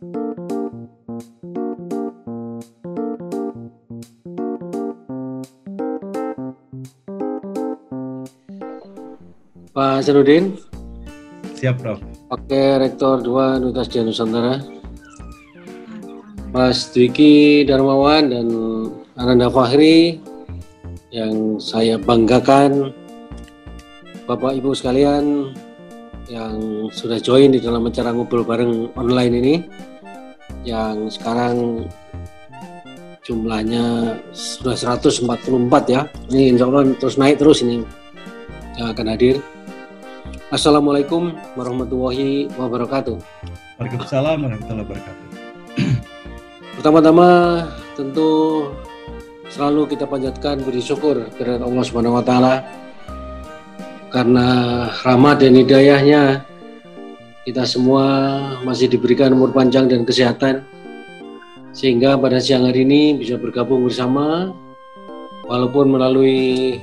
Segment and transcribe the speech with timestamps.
[0.00, 0.08] Pak
[10.00, 10.56] Senudin.
[11.52, 12.00] Siap, Prof.
[12.32, 14.64] Oke, Rektor 2 Universitas Dian Nusantara.
[16.56, 18.48] Mas Dwiki Darmawan dan
[19.20, 20.16] Ananda Fahri
[21.12, 22.96] yang saya banggakan
[24.24, 25.52] Bapak Ibu sekalian
[26.30, 29.54] yang sudah join di dalam acara ngobrol bareng online ini
[30.66, 31.86] yang sekarang
[33.24, 35.30] jumlahnya sudah 144
[35.88, 37.84] ya ini insya Allah terus naik terus ini
[38.76, 39.38] yang akan hadir
[40.50, 43.14] Assalamualaikum warahmatullahi wabarakatuh.
[43.78, 45.26] Waalaikumsalam warahmatullahi wabarakatuh.
[46.74, 47.28] Pertama-tama
[47.94, 48.30] tentu
[49.46, 52.66] selalu kita panjatkan beri syukur kepada Allah Subhanahu wa taala
[54.10, 54.46] karena
[55.06, 56.42] rahmat dan hidayahnya
[57.48, 58.04] kita semua
[58.64, 60.64] masih diberikan umur panjang dan kesehatan
[61.70, 64.52] sehingga pada siang hari ini bisa bergabung bersama
[65.46, 66.78] walaupun melalui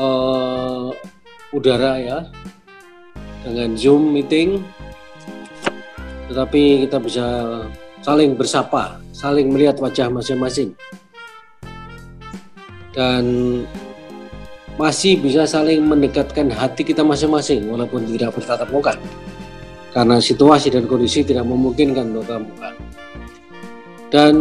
[0.00, 0.94] uh,
[1.52, 2.18] udara ya
[3.44, 4.62] dengan Zoom meeting
[6.32, 7.26] tetapi kita bisa
[8.00, 10.72] saling bersapa, saling melihat wajah masing-masing.
[12.96, 13.24] Dan
[14.80, 18.94] masih bisa saling mendekatkan hati kita masing-masing walaupun tidak bertatap muka.
[19.92, 22.72] Karena situasi dan kondisi tidak memungkinkan untuk muka
[24.12, 24.36] dan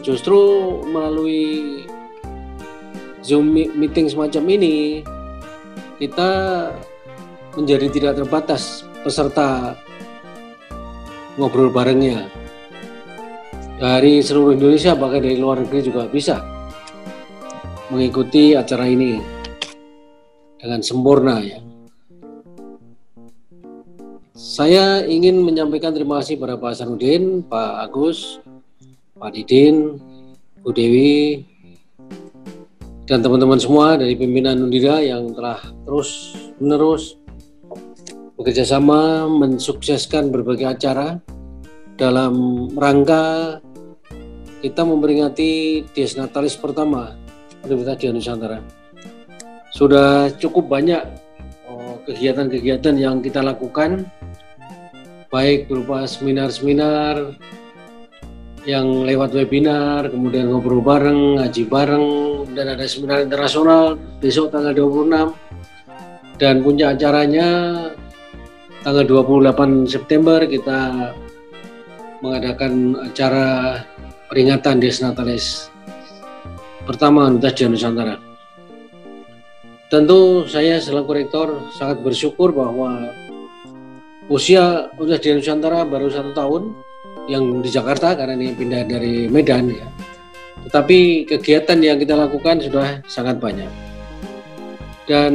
[0.00, 0.40] justru
[0.88, 1.84] melalui
[3.20, 5.04] Zoom meeting semacam ini
[6.00, 6.30] kita
[7.52, 9.76] menjadi tidak terbatas peserta
[11.36, 12.32] ngobrol barengnya.
[13.76, 16.40] Dari seluruh Indonesia bahkan dari luar negeri juga bisa
[17.92, 19.20] mengikuti acara ini
[20.60, 21.58] dengan sempurna ya.
[24.36, 28.40] Saya ingin menyampaikan terima kasih pada Pak Sanudin, Pak Agus,
[29.16, 30.00] Pak Didin,
[30.64, 31.44] Bu Dewi,
[33.04, 37.20] dan teman-teman semua dari pimpinan Undira yang telah terus menerus
[38.40, 41.20] bekerja sama mensukseskan berbagai acara
[42.00, 43.60] dalam rangka
[44.64, 47.12] kita memperingati Dies Natalis pertama
[47.60, 48.79] Universitas Dian Nusantara.
[49.70, 51.02] Sudah cukup banyak
[51.70, 54.10] oh, kegiatan-kegiatan yang kita lakukan
[55.30, 57.38] baik berupa seminar-seminar,
[58.68, 62.06] yang lewat webinar, kemudian ngobrol bareng, ngaji bareng,
[62.52, 65.32] dan ada seminar internasional besok tanggal 26
[66.36, 67.48] dan puncak acaranya
[68.82, 71.12] tanggal 28 September kita
[72.20, 73.80] mengadakan acara
[74.28, 75.68] peringatan Des Natalis
[76.84, 78.29] pertama Dian Nusantara.
[79.90, 83.10] Tentu saya selaku rektor sangat bersyukur bahwa
[84.30, 86.78] usia Universitas Dian Nusantara baru satu tahun
[87.26, 89.90] yang di Jakarta karena ini pindah dari Medan ya.
[90.70, 93.66] Tetapi kegiatan yang kita lakukan sudah sangat banyak.
[95.10, 95.34] Dan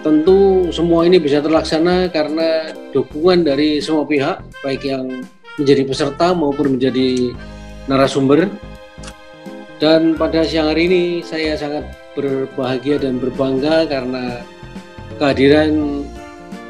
[0.00, 5.28] tentu semua ini bisa terlaksana karena dukungan dari semua pihak, baik yang
[5.60, 7.36] menjadi peserta maupun menjadi
[7.84, 8.48] narasumber.
[9.76, 14.42] Dan pada siang hari ini saya sangat berbahagia dan berbangga karena
[15.18, 16.02] kehadiran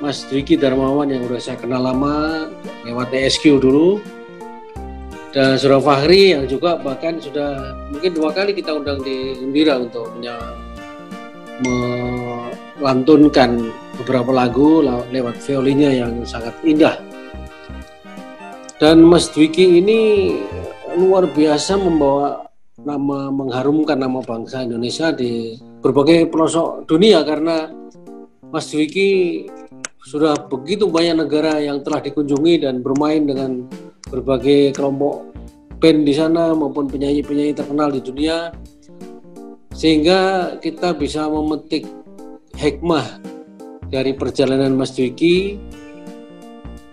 [0.04, 2.48] Mas Dwiki Darmawan yang sudah saya kenal lama
[2.84, 4.04] lewat TSQ dulu
[5.32, 10.12] dan Surah Fahri yang juga bahkan sudah mungkin dua kali kita undang di Gembira untuk
[12.78, 16.98] melantunkan beberapa lagu lewat violinnya yang sangat indah.
[18.78, 20.00] Dan Mas Dwiki ini
[20.98, 22.43] luar biasa membawa
[22.84, 27.72] nama mengharumkan nama bangsa Indonesia di berbagai pelosok dunia karena
[28.52, 29.44] Mas Dwiki
[30.04, 33.64] sudah begitu banyak negara yang telah dikunjungi dan bermain dengan
[34.12, 35.32] berbagai kelompok
[35.80, 38.52] band di sana maupun penyanyi-penyanyi terkenal di dunia
[39.74, 41.88] sehingga kita bisa memetik
[42.54, 43.18] hikmah
[43.90, 45.58] dari perjalanan Mas Dwiki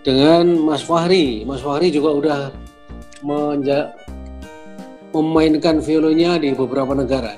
[0.02, 1.46] dengan Mas Fahri.
[1.46, 2.40] Mas Fahri juga udah
[3.22, 3.94] menja
[5.12, 7.36] memainkan violinnya di beberapa negara.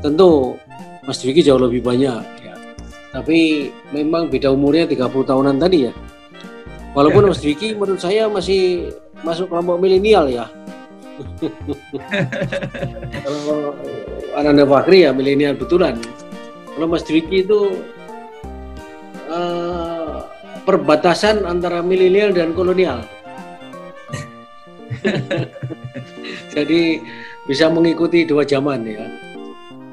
[0.00, 0.56] Tentu
[1.04, 2.54] Mas Dwiki jauh lebih banyak ya.
[3.12, 5.92] Tapi memang beda umurnya 30 tahunan tadi ya.
[6.96, 10.46] Walaupun Mas Dwiki menurut saya masih masuk kelompok milenial ya.
[13.24, 13.74] Kalau
[14.38, 15.98] Ananda Fakri ya milenial betulan.
[16.74, 17.82] Kalau Mas Dwiki itu
[19.26, 20.22] uh,
[20.62, 23.02] perbatasan antara milenial dan kolonial.
[26.52, 27.02] Jadi
[27.48, 29.04] bisa mengikuti dua zaman ya.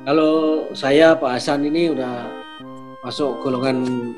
[0.06, 2.30] Kalau saya Pak Hasan ini udah
[3.02, 4.12] masuk golongan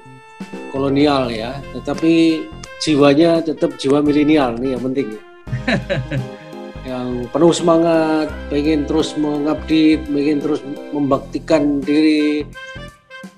[0.70, 2.44] kolonial ya, tetapi
[2.84, 5.22] jiwanya tetap jiwa milenial nih yang penting ya.
[6.92, 10.64] yang penuh semangat, pengen terus mengabdi, pengen terus
[10.96, 12.48] membaktikan diri,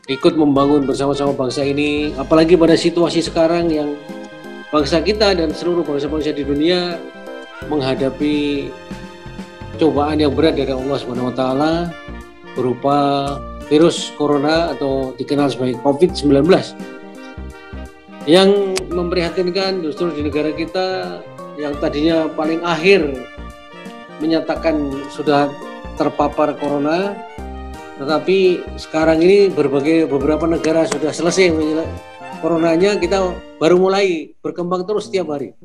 [0.09, 2.13] ikut membangun bersama-sama bangsa ini.
[2.17, 3.97] Apalagi pada situasi sekarang yang
[4.69, 6.97] bangsa kita dan seluruh bangsa-bangsa di dunia
[7.67, 8.69] menghadapi
[9.75, 11.73] cobaan yang berat dari Allah Subhanahu wa taala
[12.55, 12.97] berupa
[13.67, 16.47] virus corona atau dikenal sebagai COVID-19.
[18.27, 21.19] Yang memprihatinkan justru di negara kita
[21.59, 23.19] yang tadinya paling akhir
[24.19, 25.47] menyatakan sudah
[25.95, 27.15] terpapar corona,
[27.99, 31.51] tetapi sekarang ini berbagai beberapa negara sudah selesai
[32.39, 35.55] coronanya, kita baru mulai berkembang terus setiap hari.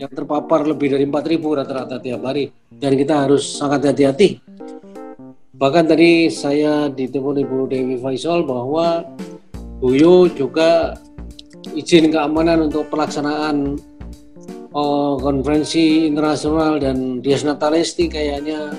[0.00, 4.40] Yang terpapar lebih dari 4.000 rata-rata tiap hari, dan kita harus sangat hati-hati.
[5.60, 9.04] Bahkan tadi saya ditelepon Ibu Dewi Faisal bahwa
[9.76, 10.96] Buyo juga
[11.76, 13.76] izin keamanan untuk pelaksanaan
[14.72, 18.72] oh, konferensi internasional dan Dias Natalesti kayaknya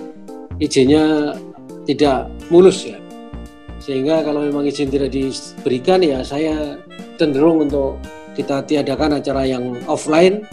[0.58, 1.38] izinnya
[1.86, 2.98] tidak mulus ya.
[3.82, 6.82] Sehingga kalau memang izin tidak diberikan ya saya
[7.18, 8.02] cenderung untuk
[8.38, 10.46] kita tiadakan acara yang offline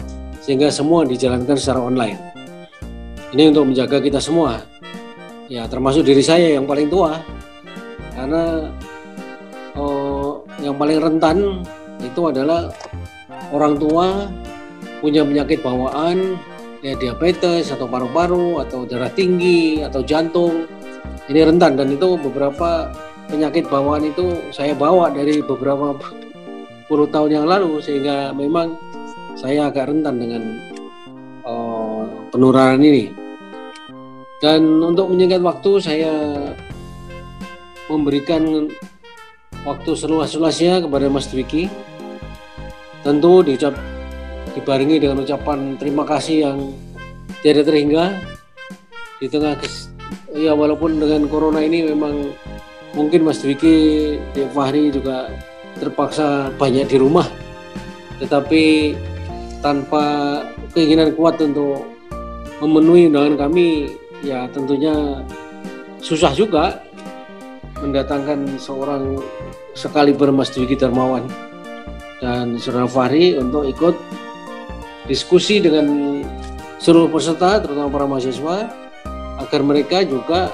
[0.49, 2.17] sehingga semua dijalankan secara online.
[3.37, 4.65] Ini untuk menjaga kita semua.
[5.45, 7.21] Ya termasuk diri saya yang paling tua.
[8.17, 8.65] Karena
[9.77, 11.61] oh, yang paling rentan
[12.01, 12.73] itu adalah
[13.53, 14.25] orang tua
[15.05, 16.41] punya penyakit bawaan,
[16.81, 20.65] ya diabetes atau paru-paru atau darah tinggi atau jantung,
[21.29, 22.89] ini rentan dan itu beberapa
[23.29, 25.93] penyakit bawaan itu saya bawa dari beberapa
[26.89, 28.88] puluh tahun yang lalu sehingga memang
[29.39, 30.43] saya agak rentan dengan
[31.47, 32.03] uh,
[32.35, 33.07] penularan ini.
[34.43, 36.11] Dan untuk menyingkat waktu saya
[37.87, 38.67] memberikan
[39.63, 41.71] waktu seluas-luasnya kepada Mas Dwiki.
[42.99, 43.79] Tentu diucap
[44.51, 46.57] dibarengi dengan ucapan terima kasih yang
[47.39, 48.19] tidak terhingga
[49.23, 49.55] di tengah
[50.35, 52.35] ya walaupun dengan corona ini memang
[52.91, 55.31] mungkin Mas Dwiki Dek Fahri juga
[55.79, 57.23] terpaksa banyak di rumah
[58.19, 58.95] tetapi
[59.59, 60.03] tanpa
[60.71, 61.83] keinginan kuat untuk
[62.59, 63.91] memenuhi undangan kami
[64.23, 65.23] ya tentunya
[66.03, 66.83] susah juga
[67.79, 69.19] mendatangkan seorang
[69.75, 71.23] sekali bermas Dwiki Darmawan.
[72.19, 73.95] Dan Saudara Fahri untuk ikut
[75.07, 75.87] diskusi dengan
[76.83, 78.67] seluruh peserta, terutama para mahasiswa,
[79.39, 80.51] agar mereka juga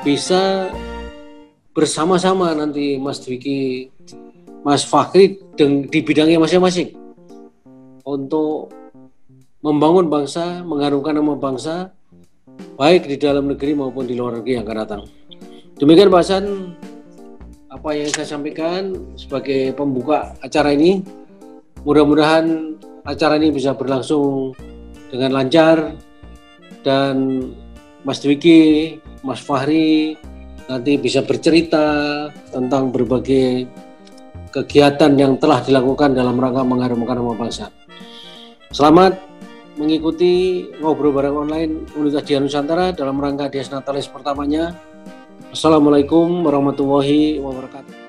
[0.00, 0.72] bisa
[1.76, 3.92] bersama-sama nanti Mas Dwiki,
[4.64, 5.36] Mas Fakri
[5.92, 7.03] di bidangnya masing-masing
[8.04, 8.72] untuk
[9.64, 11.96] membangun bangsa, mengharumkan nama bangsa,
[12.76, 15.02] baik di dalam negeri maupun di luar negeri yang akan datang.
[15.80, 16.44] Demikian bahasan
[17.72, 21.02] apa yang saya sampaikan sebagai pembuka acara ini.
[21.82, 24.54] Mudah-mudahan acara ini bisa berlangsung
[25.10, 25.92] dengan lancar
[26.84, 27.40] dan
[28.04, 30.16] Mas Dwiki, Mas Fahri
[30.68, 33.68] nanti bisa bercerita tentang berbagai
[34.48, 37.68] kegiatan yang telah dilakukan dalam rangka mengharumkan nama bangsa.
[38.74, 39.22] Selamat
[39.78, 44.74] mengikuti ngobrol bareng online Universitas Dian Nusantara dalam rangka Dias Natalis pertamanya.
[45.54, 48.03] Assalamualaikum warahmatullahi wabarakatuh.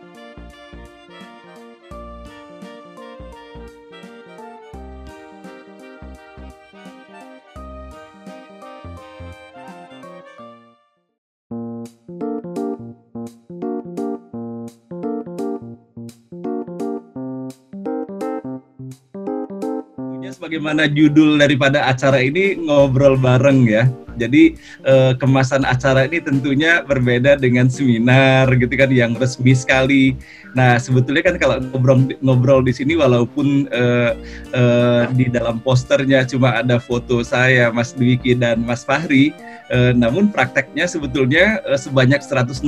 [20.56, 23.92] Sebagaimana judul daripada acara ini ngobrol bareng ya.
[24.16, 30.16] Jadi eh, kemasan acara ini tentunya berbeda dengan seminar gitu kan yang resmi sekali.
[30.56, 34.12] Nah sebetulnya kan kalau ngobrol ngobrol di sini walaupun eh,
[34.56, 39.36] eh, di dalam posternya cuma ada foto saya, Mas Dwiki dan Mas Fahri,
[39.68, 42.64] eh, namun prakteknya sebetulnya eh, sebanyak 163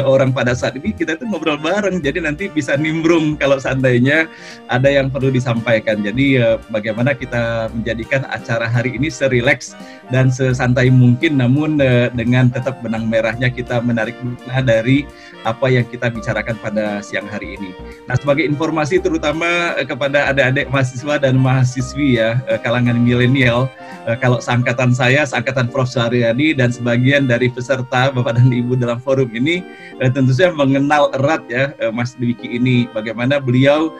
[0.00, 2.00] orang pada saat ini kita itu ngobrol bareng.
[2.00, 4.24] Jadi nanti bisa nimbrung kalau seandainya
[4.72, 6.00] ada yang perlu disampaikan.
[6.00, 9.76] Jadi eh, bagaimana kita menjadikan acara hari ini serileks
[10.08, 15.02] dan sesantai santai mungkin namun uh, dengan tetap benang merahnya kita menarik makna dari
[15.42, 17.74] apa yang kita bicarakan pada siang hari ini.
[18.06, 23.66] Nah, sebagai informasi terutama uh, kepada adik-adik mahasiswa dan mahasiswi ya uh, kalangan milenial,
[24.22, 25.90] kalau seangkatan saya, seangkatan Prof.
[25.90, 29.66] Suharyadi dan sebagian dari peserta Bapak dan Ibu dalam forum ini
[30.14, 33.90] tentu saja mengenal erat ya uh, Mas Dwiki ini bagaimana beliau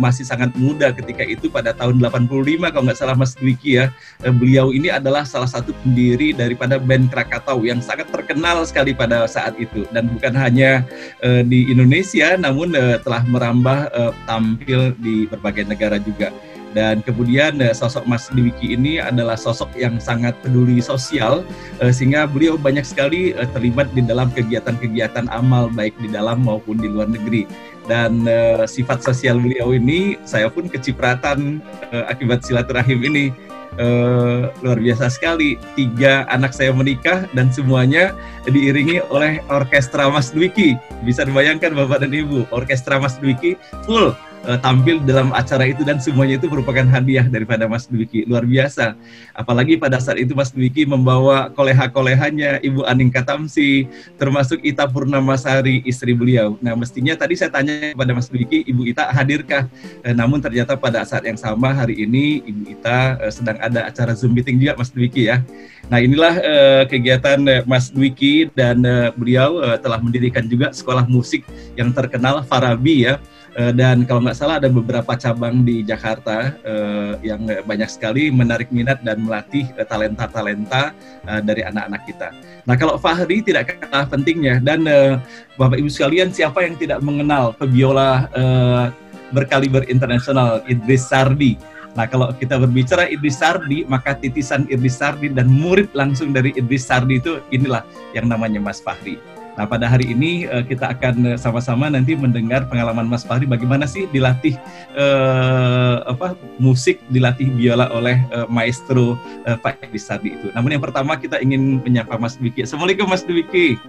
[0.00, 3.92] masih sangat muda ketika itu pada tahun 85 kalau nggak salah Mas Dwiki ya.
[4.24, 9.26] Beliau ini adalah salah satu pendiri pendiri daripada band Krakatau yang sangat terkenal sekali pada
[9.26, 10.86] saat itu dan bukan hanya
[11.26, 16.30] uh, di Indonesia namun uh, telah merambah uh, tampil di berbagai negara juga.
[16.76, 21.40] Dan kemudian sosok Mas Dwiki ini adalah sosok yang sangat peduli sosial
[21.80, 27.08] sehingga beliau banyak sekali terlibat di dalam kegiatan-kegiatan amal baik di dalam maupun di luar
[27.08, 27.48] negeri
[27.88, 33.32] dan uh, sifat sosial beliau ini saya pun kecipratan uh, akibat silaturahim ini
[33.80, 35.56] uh, luar biasa sekali.
[35.78, 38.12] Tiga anak saya menikah dan semuanya
[38.48, 40.76] diiringi oleh orkestra Mas Dwiki.
[41.04, 44.12] Bisa dibayangkan bapak dan ibu orkestra Mas Dwiki full
[44.46, 48.24] uh, tampil dalam acara itu dan semuanya itu merupakan hadiah daripada Mas Dwiki.
[48.24, 48.94] Luar biasa.
[49.34, 56.14] Apalagi pada saat itu Mas Dwiki membawa koleha-kolehanya Ibu Aning Katamsi termasuk Ita Purnamasari istri
[56.14, 56.54] beliau.
[56.62, 59.66] Nah mestinya tadi saya tanya kepada Mas Dwiki Ibu Ita hadirkah?
[60.06, 64.14] Uh, namun ternyata pada saat yang sama hari ini Ibu Ita uh, sedang ada acara
[64.14, 65.42] Zoom meeting juga Mas Dwiki ya.
[65.86, 71.06] Nah inilah uh, kegiatan uh, Mas Dwiki dan uh, beliau uh, telah mendirikan juga sekolah
[71.06, 71.46] musik
[71.78, 73.22] yang terkenal Farabi ya
[73.56, 78.68] Eh, dan kalau nggak salah ada beberapa cabang di Jakarta uh, yang banyak sekali menarik
[78.68, 80.92] minat dan melatih uh, talenta-talenta
[81.24, 82.36] uh, dari anak-anak kita.
[82.68, 85.16] Nah kalau Fahri tidak kalah pentingnya dan uh,
[85.56, 88.92] Bapak Ibu sekalian siapa yang tidak mengenal pebiola uh,
[89.32, 91.56] berkaliber internasional Idris Sardi.
[91.96, 96.84] Nah kalau kita berbicara Idris Sardi, maka titisan Idris Sardi dan murid langsung dari Idris
[96.84, 97.80] Sardi itu inilah
[98.12, 99.16] yang namanya Mas Fahri.
[99.56, 103.88] Nah, pada hari ini uh, kita akan uh, sama-sama nanti mendengar pengalaman Mas Fahri bagaimana
[103.88, 104.52] sih dilatih
[104.92, 109.16] uh, apa musik dilatih biola oleh uh, maestro
[109.48, 110.52] uh, Pak Edi Sardi itu.
[110.52, 112.68] Namun yang pertama kita ingin menyapa Mas Dwiki.
[112.68, 113.80] Assalamualaikum Mas Dwiki.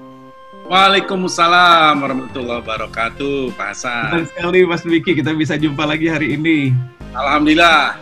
[0.71, 4.03] Waalaikumsalam warahmatullahi wabarakatuh, Pak Hasan.
[4.07, 6.71] Senang sekali Mas Dwiki kita bisa jumpa lagi hari ini.
[7.11, 7.99] Alhamdulillah.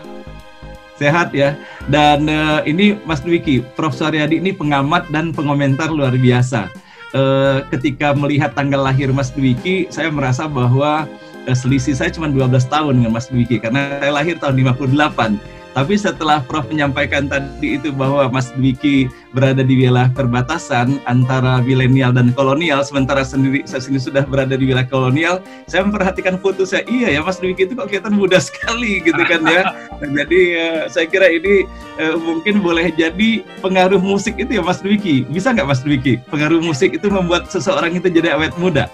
[1.01, 1.57] Sehat ya.
[1.89, 3.97] Dan uh, ini Mas Dwiki, Prof.
[3.97, 10.09] Suryadi ini pengamat dan pengomentar luar biasa uh, ketika melihat tanggal lahir Mas Dwiki, saya
[10.09, 11.05] merasa bahwa
[11.45, 15.37] uh, selisih saya cuma 12 tahun dengan Mas Dwiki karena saya lahir tahun 58.
[15.75, 22.15] Tapi setelah Prof menyampaikan tadi itu bahwa Mas Dwiki berada di wilayah perbatasan antara milenial
[22.15, 26.87] dan kolonial, sementara sendiri saya sendiri sudah berada di wilayah kolonial, saya memperhatikan foto saya,
[26.87, 29.75] iya ya Mas Dwiki itu kok kelihatan muda sekali gitu kan ya.
[30.23, 31.67] jadi uh, saya kira ini
[31.99, 35.27] uh, mungkin boleh jadi pengaruh musik itu ya Mas Dwiki.
[35.27, 36.23] Bisa nggak Mas Dwiki?
[36.31, 38.87] Pengaruh musik itu membuat seseorang itu jadi awet muda?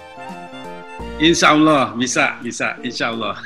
[1.22, 3.38] Insya Allah bisa, bisa, Insya Allah.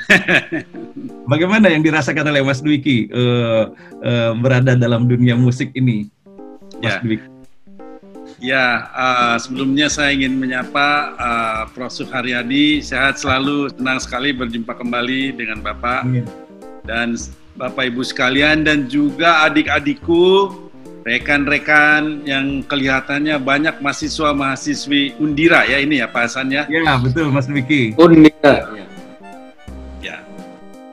[1.31, 3.69] Bagaimana yang dirasakan oleh Mas Dwiki uh,
[4.01, 6.09] uh, berada dalam dunia musik ini,
[6.81, 7.05] Mas ya.
[7.05, 7.27] Dwiki?
[8.37, 11.93] Ya, uh, sebelumnya saya ingin menyapa uh, Prof.
[11.93, 12.81] Suharyadi.
[12.81, 16.25] Sehat selalu, senang sekali berjumpa kembali dengan Bapak Amin.
[16.85, 17.13] dan
[17.57, 20.53] Bapak Ibu sekalian dan juga adik-adikku
[21.07, 26.67] rekan-rekan yang kelihatannya banyak mahasiswa mahasiswi Undira ya ini ya Pak Hasan ya.
[26.67, 27.95] Ya betul Mas Miki.
[27.95, 28.67] Undira.
[28.75, 28.85] Ya.
[30.03, 30.17] ya.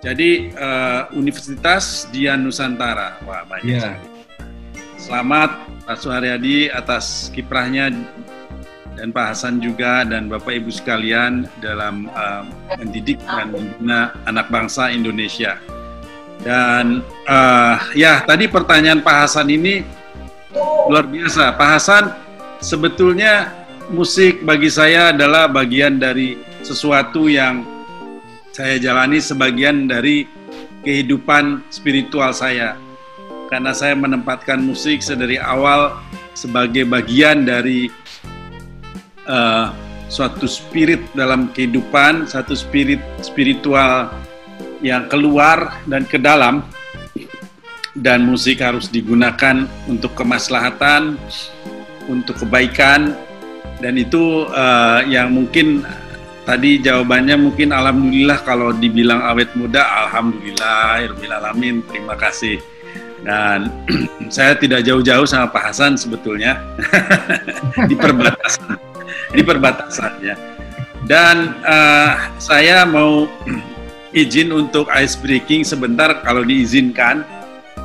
[0.07, 3.19] Jadi uh, Universitas Dian Nusantara.
[3.27, 3.99] Wah banyak ya.
[4.95, 7.91] Selamat Pak Suharyadi atas kiprahnya
[8.95, 12.47] dan Pak Hasan juga dan Bapak Ibu sekalian dalam uh,
[12.79, 15.59] mendidik dan membina anak bangsa Indonesia.
[16.47, 20.04] Dan uh, ya tadi pertanyaan Pak Hasan ini
[20.55, 21.59] Luar biasa.
[21.59, 22.05] Pak Hasan,
[22.63, 23.51] sebetulnya
[23.91, 27.67] musik bagi saya adalah bagian dari sesuatu yang
[28.55, 30.25] saya jalani sebagian dari
[30.87, 32.79] kehidupan spiritual saya.
[33.51, 35.99] Karena saya menempatkan musik sedari awal
[36.39, 37.91] sebagai bagian dari
[39.27, 39.75] uh,
[40.07, 44.11] suatu spirit dalam kehidupan, satu spirit spiritual
[44.85, 46.63] yang keluar dan ke dalam
[47.95, 51.15] dan musik harus digunakan untuk kemaslahatan,
[52.11, 53.15] untuk kebaikan,
[53.79, 55.87] dan itu uh, yang mungkin
[56.43, 61.07] tadi jawabannya mungkin alhamdulillah kalau dibilang awet muda, alhamdulillah,
[61.39, 62.59] alamin, terima kasih.
[63.25, 63.73] Dan
[64.35, 66.61] saya tidak jauh-jauh sama Pak Hasan sebetulnya
[67.89, 68.77] di perbatasan,
[69.33, 70.37] di perbatasan ya.
[71.05, 73.29] Dan uh, saya mau
[74.13, 77.25] izin untuk ice breaking sebentar kalau diizinkan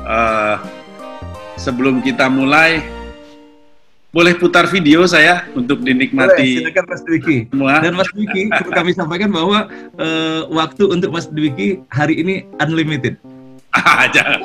[0.04, 0.56] uh,
[1.60, 2.80] sebelum kita mulai
[4.10, 6.58] boleh putar video saya untuk dinikmati.
[6.58, 7.36] Boleh, silakan Mas Dwiki.
[7.46, 7.74] Semua.
[7.78, 13.14] Dan Mas Dwiki, perlu kami sampaikan bahwa uh, waktu untuk Mas Dwiki hari ini unlimited.
[13.70, 14.42] Ah, jangan.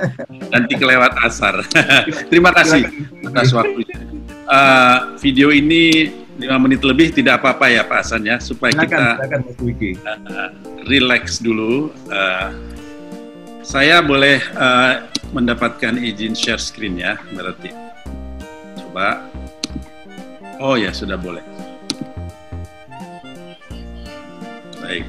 [0.52, 1.64] Nanti kelewat asar.
[2.30, 2.84] Terima kasih
[3.24, 3.96] atas waktunya.
[4.46, 9.04] Uh, video ini lima menit lebih tidak apa-apa ya Pak Hasan ya supaya silakan, kita
[9.16, 9.90] silakan, Mas Dwiki.
[10.04, 10.48] Uh,
[10.92, 11.88] relax dulu.
[12.12, 12.52] Uh,
[13.66, 17.74] saya boleh uh, mendapatkan izin share screen ya, berarti.
[18.78, 19.26] coba.
[20.62, 21.42] Oh ya, sudah boleh.
[24.78, 25.02] Baik.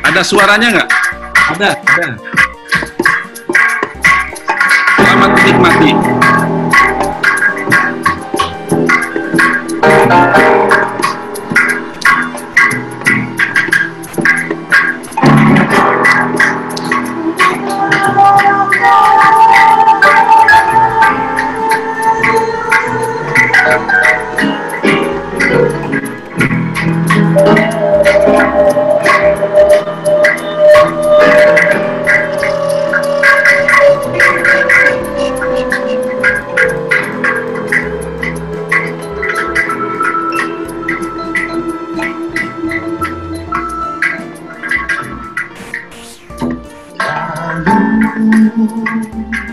[0.00, 0.90] Ada suaranya nggak?
[1.60, 2.08] Ada, ada.
[4.96, 6.45] Selamat menikmati.
[10.08, 10.55] Thank you.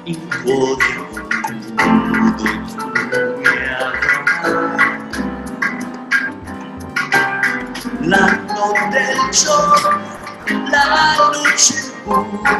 [0.04, 0.88] in cuore
[2.07, 2.88] nudo tu
[3.38, 3.54] mi
[8.09, 9.90] l'anno del giorno
[10.71, 12.54] la luce pura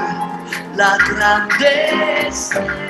[0.75, 2.90] la grandezza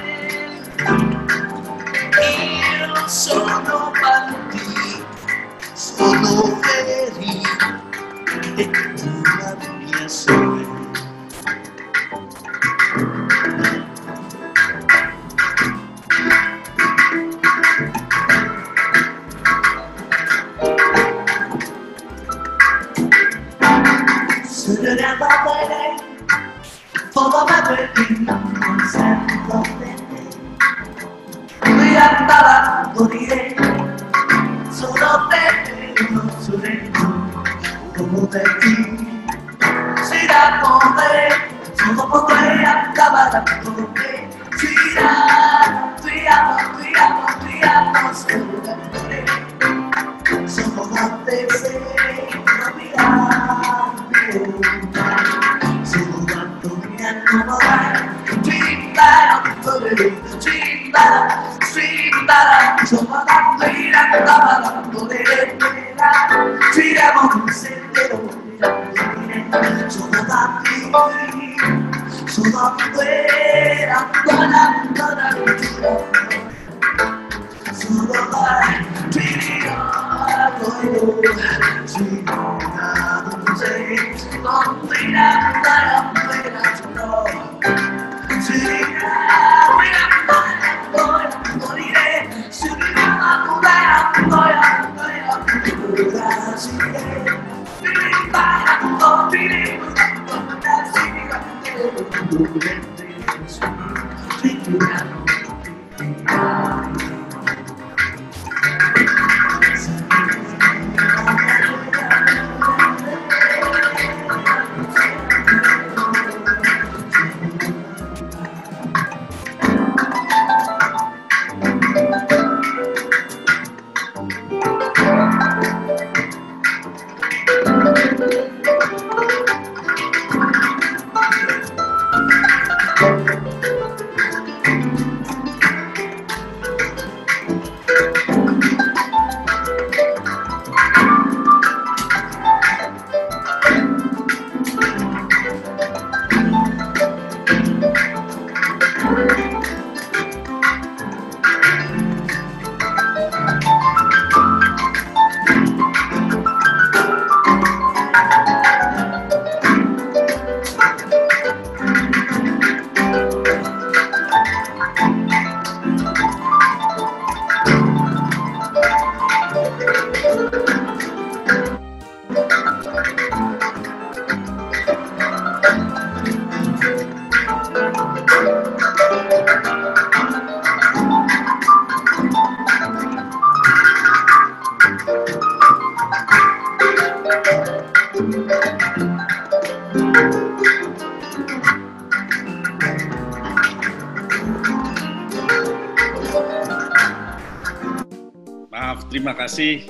[199.47, 199.89] kasih.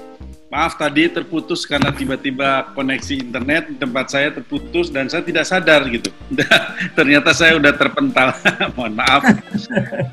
[0.50, 6.10] Maaf tadi terputus karena tiba-tiba koneksi internet tempat saya terputus dan saya tidak sadar gitu.
[6.98, 8.34] Ternyata saya udah terpental.
[8.74, 9.22] Mohon maaf.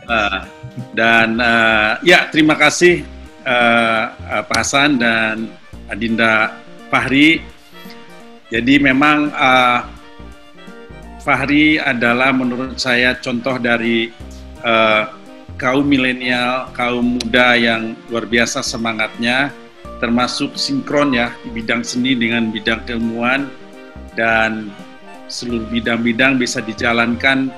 [0.06, 0.40] Uh,
[1.00, 3.02] dan uh, ya terima kasih
[3.50, 5.50] uh, Pak Hasan dan
[5.90, 6.54] Adinda
[6.94, 7.42] Fahri.
[8.54, 9.90] Jadi memang uh,
[11.26, 14.14] Fahri adalah menurut saya contoh dari
[14.62, 15.18] uh,
[15.58, 19.50] kaum milenial, kaum muda yang luar biasa semangatnya,
[19.98, 23.50] termasuk sinkron ya di bidang seni dengan bidang keilmuan
[24.14, 24.70] dan
[25.28, 27.50] seluruh bidang-bidang bisa dijalankan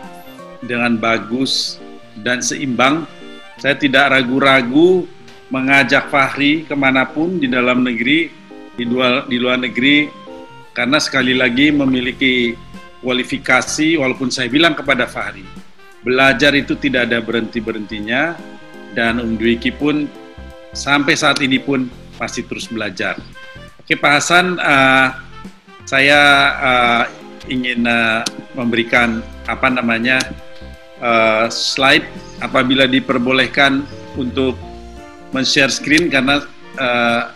[0.64, 1.78] dengan bagus
[2.24, 3.04] dan seimbang.
[3.60, 5.04] Saya tidak ragu-ragu
[5.52, 8.32] mengajak Fahri ke mana pun di dalam negeri,
[8.80, 10.08] di luar, di luar negeri,
[10.72, 12.56] karena sekali lagi memiliki
[13.04, 15.44] kualifikasi, walaupun saya bilang kepada Fahri,
[16.04, 18.36] belajar itu tidak ada berhenti-berhentinya,
[18.94, 20.10] dan Um Dwiki pun
[20.74, 23.18] sampai saat ini pun masih terus belajar.
[23.80, 25.08] Oke Pak Hasan, uh,
[25.86, 26.20] saya
[26.62, 27.04] uh,
[27.50, 28.22] ingin uh,
[28.54, 30.22] memberikan apa namanya
[31.02, 32.06] uh, slide
[32.44, 33.82] apabila diperbolehkan
[34.14, 34.54] untuk
[35.34, 36.46] men-share screen karena
[36.78, 37.34] uh,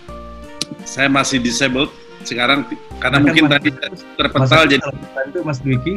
[0.85, 1.89] saya masih disabled
[2.23, 2.65] sekarang
[3.01, 3.69] karena Akan mungkin Mas- tadi
[4.15, 5.95] terpental Mas- jadi bantu Mas Dwiki.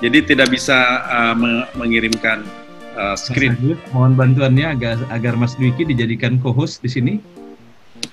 [0.00, 2.46] Jadi tidak bisa uh, me- mengirimkan
[2.94, 3.58] uh, Mas screen.
[3.58, 7.14] Agus, mohon bantuannya agar agar Mas Dwiki dijadikan co-host di sini.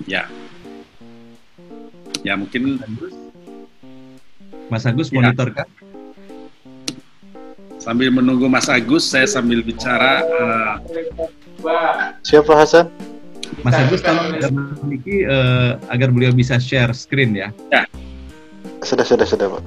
[0.04, 0.28] Ya.
[2.22, 3.13] Ya mungkin Agus.
[4.68, 5.22] Mas Agus Ya.
[5.22, 5.70] monitorkan.
[7.80, 10.74] sambil menunggu Mas Agus saya sambil bicara uh,
[12.22, 12.92] Siapa Hasan?
[13.63, 17.50] Mas Agus tolong agar Mas Dwiki eh, agar beliau bisa share screen ya.
[18.84, 19.63] Sudah, sudah, sudah, Pak.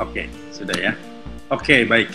[0.00, 0.28] Oke,
[0.60, 0.92] sudah ya.
[1.48, 2.12] Oke, baik.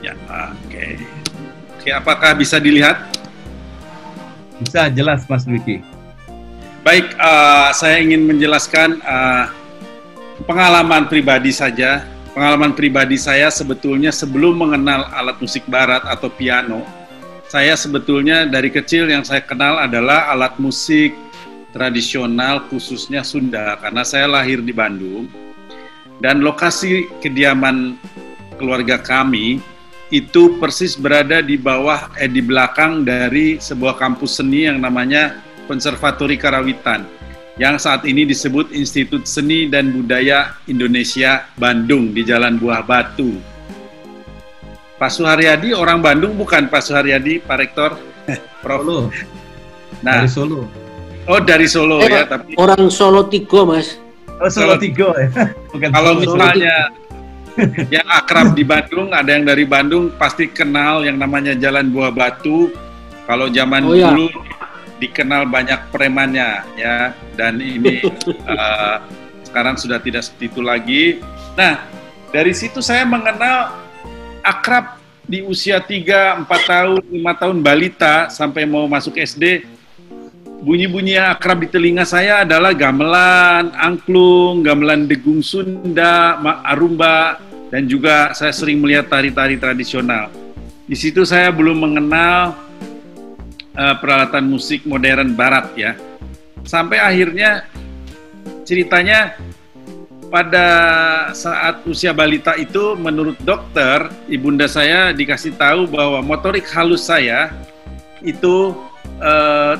[0.00, 0.86] Ya, oke.
[1.76, 3.04] Oke, apakah bisa dilihat?
[4.64, 5.84] Bisa jelas Mas Dwiki.
[6.82, 9.44] Baik, eh, saya ingin menjelaskan eh,
[10.48, 12.02] pengalaman pribadi saja.
[12.32, 16.80] Pengalaman pribadi saya sebetulnya sebelum mengenal alat musik barat atau piano,
[17.44, 21.12] saya sebetulnya dari kecil yang saya kenal adalah alat musik
[21.76, 25.28] tradisional khususnya Sunda karena saya lahir di Bandung.
[26.24, 28.00] Dan lokasi kediaman
[28.56, 29.60] keluarga kami
[30.08, 35.36] itu persis berada di bawah eh di belakang dari sebuah kampus seni yang namanya
[35.68, 37.04] Konservatori Karawitan
[37.54, 43.36] yang saat ini disebut Institut Seni dan Budaya Indonesia Bandung di Jalan Buah Batu.
[44.96, 47.90] Pak Suharyadi orang Bandung bukan Pak Suharyadi, Pak Rektor,
[48.62, 48.80] Prof.
[48.80, 48.98] Solo.
[50.00, 50.60] Nah, Dari Solo.
[51.26, 53.98] oh dari Solo Eh, ya, tapi Orang Solo Tigo, Mas.
[54.40, 54.80] Oh, Solo Solo.
[54.80, 55.28] Tigo ya.
[55.70, 56.38] Bukan kalau Solo.
[56.38, 56.74] misalnya
[57.94, 62.72] yang akrab di Bandung, ada yang dari Bandung pasti kenal yang namanya Jalan Buah Batu.
[63.28, 64.10] Kalau zaman Oh, ya.
[65.02, 68.06] Dikenal banyak premannya ya, dan ini
[68.54, 68.96] eh,
[69.42, 71.04] sekarang sudah tidak seperti itu lagi.
[71.58, 71.82] Nah,
[72.30, 73.74] dari situ saya mengenal
[74.46, 79.66] akrab di usia 3, 4 tahun, 5 tahun balita sampai mau masuk SD
[80.62, 87.42] bunyi-bunyi yang akrab di telinga saya adalah gamelan, angklung, gamelan degung Sunda, arumba,
[87.74, 90.30] dan juga saya sering melihat tari-tari tradisional.
[90.86, 92.54] Di situ saya belum mengenal
[93.76, 95.92] eh, peralatan musik modern barat ya.
[96.62, 97.66] Sampai akhirnya
[98.62, 99.34] ceritanya
[100.32, 100.68] pada
[101.36, 107.52] saat usia balita itu menurut dokter ibunda saya dikasih tahu bahwa motorik halus saya
[108.24, 108.72] itu
[109.20, 109.74] eh,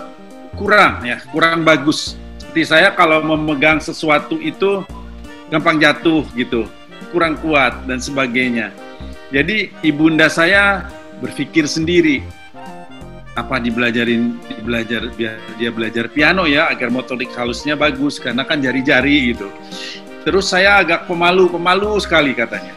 [0.61, 4.85] kurang ya kurang bagus seperti saya kalau memegang sesuatu itu
[5.48, 6.68] gampang jatuh gitu
[7.09, 8.68] kurang kuat dan sebagainya
[9.33, 10.85] jadi ibunda saya
[11.24, 12.20] berpikir sendiri
[13.32, 19.32] apa dibelajarin dibelajar biar dia belajar piano ya agar motorik halusnya bagus karena kan jari-jari
[19.32, 19.48] gitu
[20.28, 22.76] terus saya agak pemalu pemalu sekali katanya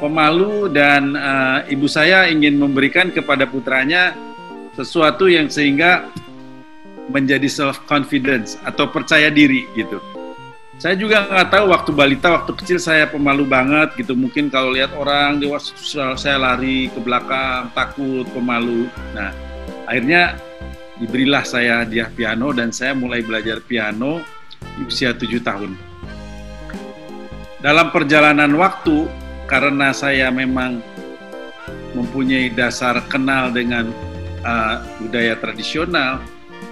[0.00, 4.16] pemalu dan eh, ibu saya ingin memberikan kepada putranya
[4.78, 6.06] sesuatu yang sehingga
[7.10, 9.98] menjadi self confidence atau percaya diri gitu.
[10.78, 14.14] Saya juga nggak tahu waktu balita, waktu kecil saya pemalu banget gitu.
[14.14, 15.74] Mungkin kalau lihat orang dewasa
[16.14, 18.86] saya lari ke belakang, takut, pemalu.
[19.10, 19.34] Nah,
[19.90, 20.38] akhirnya
[21.02, 24.22] diberilah saya hadiah piano dan saya mulai belajar piano
[24.78, 25.74] di usia tujuh tahun.
[27.58, 29.10] dalam perjalanan waktu
[29.50, 30.78] karena saya memang
[31.90, 33.90] mempunyai dasar kenal dengan
[34.46, 36.22] uh, budaya tradisional,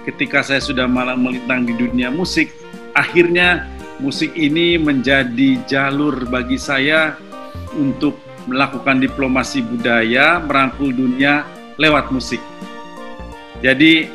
[0.07, 2.55] ketika saya sudah malah melintang di dunia musik,
[2.95, 3.67] akhirnya
[3.97, 7.17] musik ini menjadi jalur bagi saya
[7.73, 11.43] untuk melakukan diplomasi budaya, merangkul dunia
[11.75, 12.39] lewat musik.
[13.59, 14.07] Jadi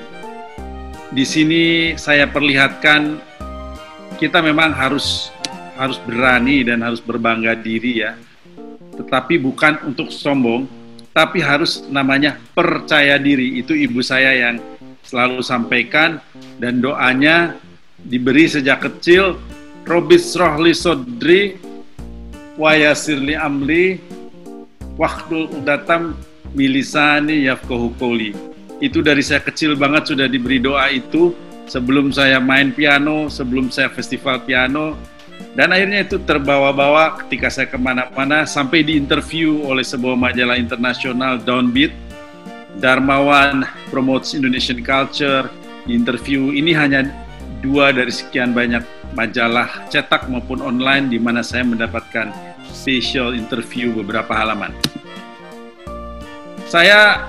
[1.12, 3.20] di sini saya perlihatkan
[4.16, 5.34] kita memang harus
[5.76, 8.14] harus berani dan harus berbangga diri ya.
[8.96, 10.68] Tetapi bukan untuk sombong,
[11.10, 13.58] tapi harus namanya percaya diri.
[13.58, 14.62] Itu ibu saya yang
[15.02, 16.22] selalu sampaikan
[16.62, 17.58] dan doanya
[17.98, 19.38] diberi sejak kecil
[19.82, 21.58] Robis rohli sodri
[22.54, 23.98] wayasirli amli
[24.94, 26.14] waktu udatam
[26.54, 28.30] milisani yafkohu koli
[28.82, 31.34] itu dari saya kecil banget sudah diberi doa itu
[31.70, 34.98] sebelum saya main piano sebelum saya festival piano.
[35.52, 41.38] Dan akhirnya itu terbawa-bawa ketika saya ke mana-mana sampai di interview oleh sebuah majalah internasional
[41.38, 41.94] Downbeat.
[42.80, 45.46] Darmawan Promotes Indonesian Culture
[45.86, 46.56] interview.
[46.56, 47.00] Ini hanya
[47.60, 48.80] dua dari sekian banyak
[49.12, 52.32] majalah cetak maupun online di mana saya mendapatkan
[52.72, 54.72] special interview beberapa halaman.
[56.68, 57.28] Saya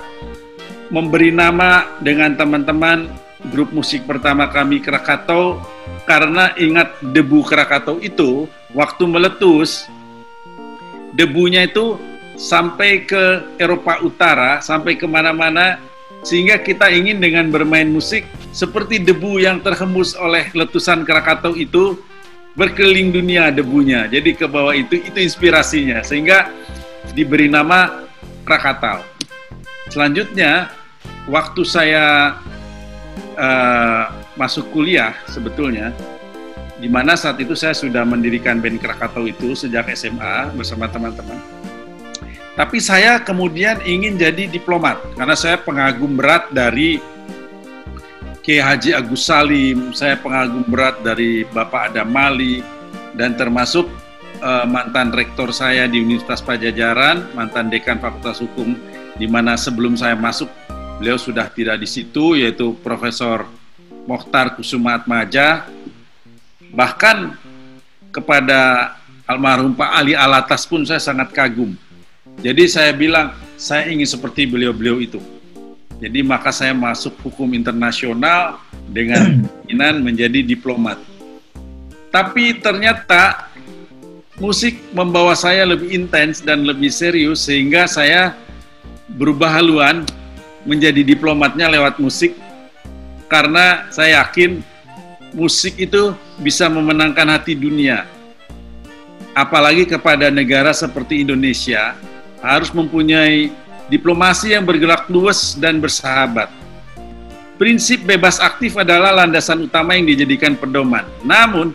[0.88, 3.12] memberi nama dengan teman-teman
[3.52, 5.60] grup musik pertama kami Krakatau
[6.08, 9.92] karena ingat debu Krakatau itu waktu meletus
[11.12, 12.00] debunya itu
[12.34, 15.78] sampai ke Eropa Utara, sampai ke mana-mana,
[16.24, 18.24] sehingga kita ingin dengan bermain musik
[18.56, 22.00] seperti debu yang terhembus oleh letusan Krakatau itu
[22.56, 24.08] berkeliling dunia debunya.
[24.08, 26.48] Jadi ke bawah itu itu inspirasinya sehingga
[27.12, 28.08] diberi nama
[28.48, 29.04] Krakatau.
[29.92, 30.72] Selanjutnya
[31.28, 32.40] waktu saya
[33.36, 34.04] uh,
[34.40, 35.92] masuk kuliah sebetulnya
[36.80, 41.63] di mana saat itu saya sudah mendirikan band Krakatau itu sejak SMA bersama teman-teman
[42.54, 47.02] tapi saya kemudian ingin jadi diplomat karena saya pengagum berat dari
[48.44, 52.60] Kiai Haji Agus Salim, saya pengagum berat dari Bapak Adam Mali
[53.16, 53.88] dan termasuk
[54.44, 58.76] uh, mantan rektor saya di Universitas Pajajaran, mantan dekan Fakultas Hukum
[59.16, 60.52] di mana sebelum saya masuk
[61.00, 63.48] beliau sudah tidak di situ yaitu Profesor
[64.04, 65.64] Mokhtar Kusuma Atmaja.
[66.76, 67.40] Bahkan
[68.12, 68.92] kepada
[69.24, 71.80] almarhum Pak Ali Alatas pun saya sangat kagum
[72.42, 75.22] jadi saya bilang, saya ingin seperti beliau-beliau itu.
[76.02, 78.60] Jadi maka saya masuk hukum internasional
[78.92, 81.00] dengan keinginan menjadi diplomat.
[82.12, 83.48] Tapi ternyata
[84.42, 88.36] musik membawa saya lebih intens dan lebih serius sehingga saya
[89.16, 90.04] berubah haluan
[90.68, 92.36] menjadi diplomatnya lewat musik
[93.32, 94.60] karena saya yakin
[95.32, 96.12] musik itu
[96.44, 98.06] bisa memenangkan hati dunia.
[99.34, 101.98] Apalagi kepada negara seperti Indonesia
[102.44, 103.56] harus mempunyai
[103.88, 106.52] diplomasi yang bergerak luas dan bersahabat.
[107.56, 111.08] Prinsip bebas aktif adalah landasan utama yang dijadikan pedoman.
[111.24, 111.72] Namun,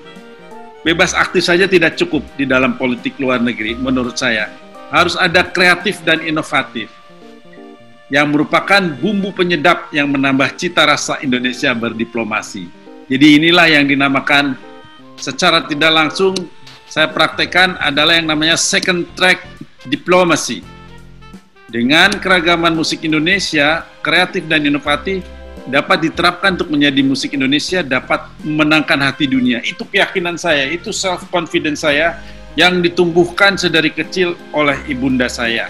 [0.85, 4.53] bebas aktif saja tidak cukup di dalam politik luar negeri menurut saya.
[4.93, 6.93] Harus ada kreatif dan inovatif
[8.09, 12.69] yang merupakan bumbu penyedap yang menambah cita rasa Indonesia berdiplomasi.
[13.09, 14.57] Jadi inilah yang dinamakan
[15.17, 16.33] secara tidak langsung
[16.89, 19.45] saya praktekkan adalah yang namanya second track
[19.87, 20.65] diplomasi.
[21.69, 25.21] Dengan keragaman musik Indonesia, kreatif dan inovatif
[25.69, 29.61] dapat diterapkan untuk menjadi musik Indonesia dapat memenangkan hati dunia.
[29.61, 32.17] Itu keyakinan saya, itu self confidence saya
[32.57, 35.69] yang ditumbuhkan sedari kecil oleh ibunda saya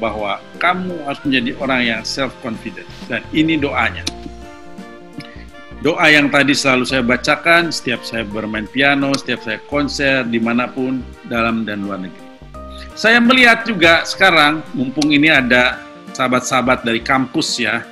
[0.00, 4.02] bahwa kamu harus menjadi orang yang self confident dan ini doanya.
[5.84, 10.66] Doa yang tadi selalu saya bacakan setiap saya bermain piano, setiap saya konser di mana
[10.66, 12.25] pun dalam dan luar negeri.
[12.96, 15.84] Saya melihat juga sekarang, mumpung ini ada
[16.16, 17.84] sahabat-sahabat dari kampus ya,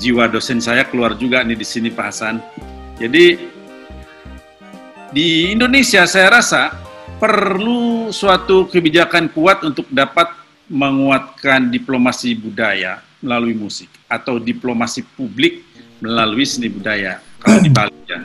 [0.00, 2.40] jiwa dosen saya keluar juga nih di sini Pak Hasan.
[2.96, 3.36] Jadi
[5.12, 6.72] di Indonesia saya rasa
[7.20, 10.32] perlu suatu kebijakan kuat untuk dapat
[10.72, 15.68] menguatkan diplomasi budaya melalui musik atau diplomasi publik
[16.00, 18.24] melalui seni budaya kalau di Bali ya.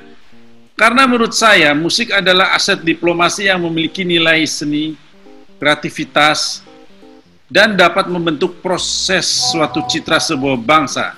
[0.80, 5.11] Karena menurut saya musik adalah aset diplomasi yang memiliki nilai seni
[5.62, 6.66] kreativitas,
[7.46, 11.14] dan dapat membentuk proses suatu citra sebuah bangsa.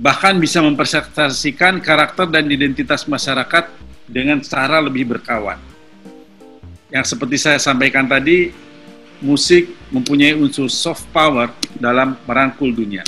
[0.00, 3.70] Bahkan bisa mempresentasikan karakter dan identitas masyarakat
[4.10, 5.60] dengan cara lebih berkawan.
[6.90, 8.50] Yang seperti saya sampaikan tadi,
[9.22, 13.06] musik mempunyai unsur soft power dalam merangkul dunia.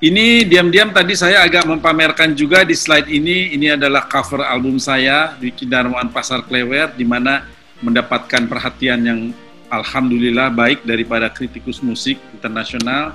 [0.00, 5.36] Ini diam-diam tadi saya agak mempamerkan juga di slide ini, ini adalah cover album saya
[5.36, 7.44] di Darmawan Pasar Klewer, di mana
[7.84, 9.20] mendapatkan perhatian yang
[9.70, 13.14] alhamdulillah baik daripada kritikus musik internasional.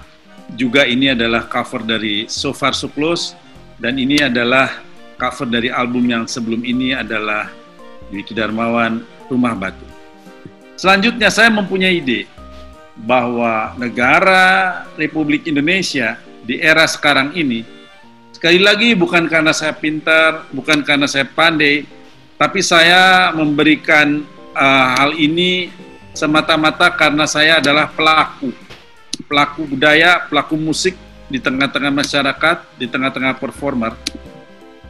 [0.55, 3.35] Juga ini adalah cover dari So Far So Close
[3.77, 4.81] dan ini adalah
[5.19, 7.51] cover dari album yang sebelum ini adalah
[8.09, 9.85] Dwiki Darmawan Rumah Batu.
[10.75, 12.29] Selanjutnya saya mempunyai ide
[12.95, 17.65] bahwa negara Republik Indonesia di era sekarang ini
[18.35, 21.89] sekali lagi bukan karena saya pintar, bukan karena saya pandai,
[22.37, 24.21] tapi saya memberikan
[24.53, 25.73] uh, hal ini
[26.15, 28.55] semata-mata karena saya adalah pelaku,
[29.27, 30.95] pelaku budaya, pelaku musik
[31.27, 33.93] di tengah-tengah masyarakat, di tengah-tengah performer.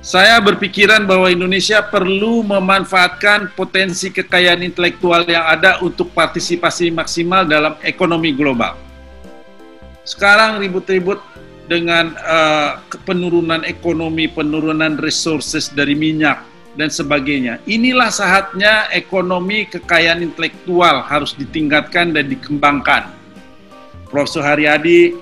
[0.05, 7.73] Saya berpikiran bahwa Indonesia perlu memanfaatkan potensi kekayaan intelektual yang ada untuk partisipasi maksimal dalam
[7.81, 8.77] ekonomi global.
[10.05, 11.17] Sekarang ribut-ribut
[11.65, 17.63] dengan uh, penurunan ekonomi, penurunan resources dari minyak dan sebagainya.
[17.65, 23.11] Inilah saatnya ekonomi kekayaan intelektual harus ditingkatkan dan dikembangkan.
[24.11, 25.15] Profesor Haryadi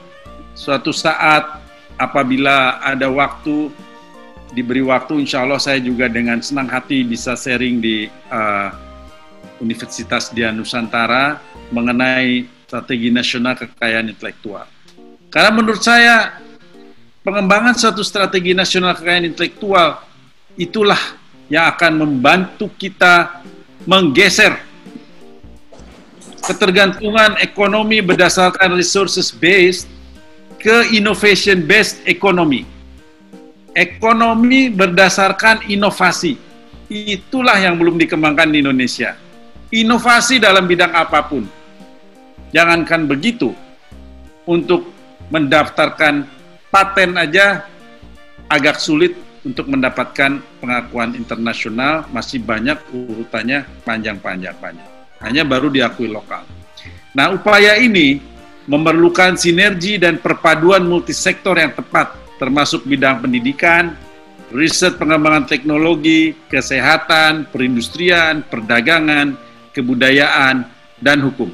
[0.54, 1.62] suatu saat
[1.98, 3.70] apabila ada waktu
[4.54, 8.70] diberi waktu insya Allah saya juga dengan senang hati bisa sharing di uh,
[9.58, 11.42] Universitas Dian Nusantara
[11.74, 14.66] mengenai strategi nasional kekayaan intelektual.
[15.34, 16.38] Karena menurut saya
[17.26, 20.02] pengembangan suatu strategi nasional kekayaan intelektual
[20.58, 21.00] itulah
[21.52, 23.44] yang akan membantu kita
[23.84, 24.56] menggeser
[26.44, 29.88] ketergantungan ekonomi berdasarkan resources based
[30.60, 32.68] ke innovation based economy.
[33.74, 36.38] Ekonomi berdasarkan inovasi.
[36.92, 39.18] Itulah yang belum dikembangkan di Indonesia.
[39.74, 41.48] Inovasi dalam bidang apa pun.
[42.54, 43.50] Jangankan begitu,
[44.46, 44.94] untuk
[45.34, 46.28] mendaftarkan
[46.70, 47.66] paten aja
[48.46, 54.92] agak sulit untuk mendapatkan pengakuan internasional masih banyak urutannya panjang-panjang panjang.
[55.20, 56.44] Hanya baru diakui lokal.
[57.16, 58.20] Nah, upaya ini
[58.68, 63.96] memerlukan sinergi dan perpaduan multisektor yang tepat, termasuk bidang pendidikan,
[64.52, 69.36] riset pengembangan teknologi, kesehatan, perindustrian, perdagangan,
[69.76, 70.68] kebudayaan,
[71.04, 71.52] dan hukum.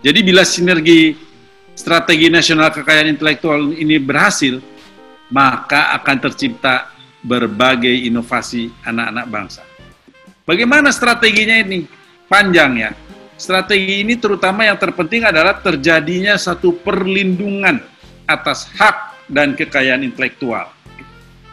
[0.00, 1.18] Jadi bila sinergi
[1.76, 4.62] strategi nasional kekayaan intelektual ini berhasil,
[5.30, 6.90] maka akan tercipta
[7.26, 9.62] berbagai inovasi anak-anak bangsa.
[10.46, 11.82] Bagaimana strateginya ini?
[12.30, 12.90] Panjang ya.
[13.36, 17.82] Strategi ini terutama yang terpenting adalah terjadinya satu perlindungan
[18.24, 20.72] atas hak dan kekayaan intelektual.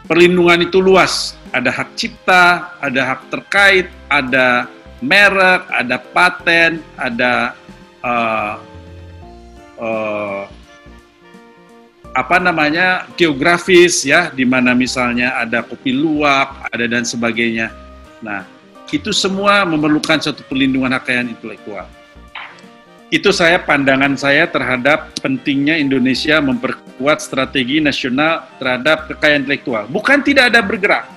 [0.08, 4.68] Perlindungan itu luas, ada hak cipta, ada hak terkait, ada
[5.04, 7.52] merek, ada paten, ada
[8.00, 8.54] uh,
[9.80, 10.44] uh,
[12.14, 17.74] apa namanya geografis ya, di mana misalnya ada kopi luwak, ada dan sebagainya.
[18.22, 18.46] Nah,
[18.94, 21.90] itu semua memerlukan satu perlindungan hak kekayaan intelektual.
[23.10, 29.84] Itu saya pandangan saya terhadap pentingnya Indonesia memperkuat strategi nasional terhadap kekayaan intelektual.
[29.90, 31.10] Bukan tidak ada bergerak.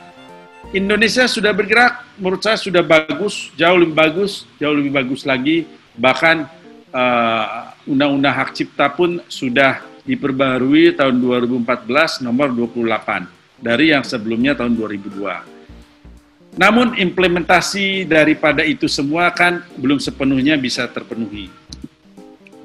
[0.75, 5.63] Indonesia sudah bergerak, menurut saya sudah bagus, jauh lebih bagus, jauh lebih bagus lagi.
[5.95, 6.43] Bahkan
[6.91, 7.45] uh,
[7.87, 13.27] undang-undang hak cipta pun sudah diperbarui tahun 2014 nomor 28
[13.59, 16.57] dari yang sebelumnya tahun 2002.
[16.57, 21.53] Namun implementasi daripada itu semua kan belum sepenuhnya bisa terpenuhi.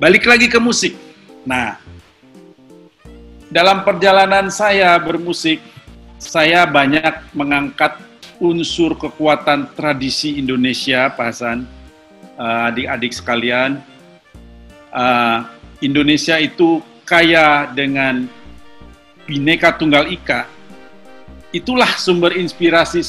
[0.01, 0.97] Balik lagi ke musik.
[1.45, 1.77] Nah,
[3.53, 5.61] dalam perjalanan saya bermusik,
[6.17, 8.01] saya banyak mengangkat
[8.41, 11.69] unsur kekuatan tradisi Indonesia, Pak Hasan,
[12.41, 13.71] eh, adik-adik sekalian.
[14.89, 15.39] Eh,
[15.85, 16.81] Indonesia itu
[17.13, 18.25] kaya dengan
[19.29, 20.49] bineka tunggal ika,
[21.53, 23.05] itulah sumber inspirasi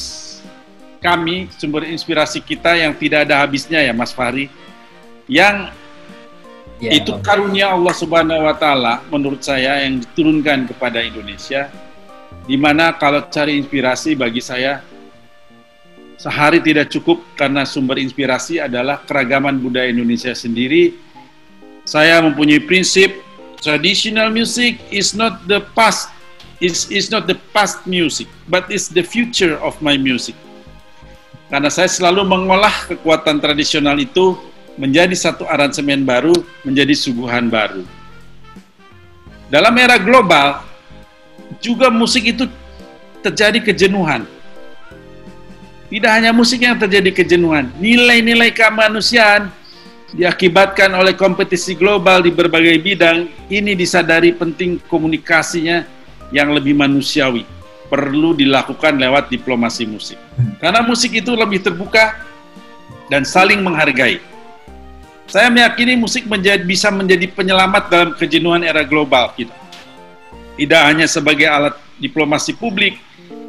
[1.00, 4.52] kami, sumber inspirasi kita yang tidak ada habisnya ya Mas Fahri,
[5.24, 5.72] yang
[6.76, 11.72] ya, itu karunia Allah Subhanahu Wa Taala menurut saya yang diturunkan kepada Indonesia,
[12.44, 14.84] di mana kalau cari inspirasi bagi saya
[16.20, 20.92] sehari tidak cukup karena sumber inspirasi adalah keragaman budaya Indonesia sendiri.
[21.84, 23.24] Saya mempunyai prinsip
[23.64, 26.12] traditional music is not the past
[26.60, 30.36] is is not the past music but is the future of my music.
[31.48, 34.36] Karena saya selalu mengolah kekuatan tradisional itu
[34.76, 37.88] menjadi satu aransemen baru menjadi suguhan baru.
[39.48, 40.60] Dalam era global
[41.64, 42.44] juga musik itu
[43.24, 44.28] terjadi kejenuhan.
[45.88, 49.48] Tidak hanya musik yang terjadi kejenuhan nilai-nilai kemanusiaan
[50.14, 55.82] diakibatkan oleh kompetisi global di berbagai bidang, ini disadari penting komunikasinya
[56.30, 57.42] yang lebih manusiawi.
[57.90, 60.18] Perlu dilakukan lewat diplomasi musik.
[60.58, 62.16] Karena musik itu lebih terbuka
[63.12, 64.18] dan saling menghargai.
[65.28, 69.54] Saya meyakini musik menjadi, bisa menjadi penyelamat dalam kejenuhan era global kita.
[70.54, 72.98] Tidak hanya sebagai alat diplomasi publik,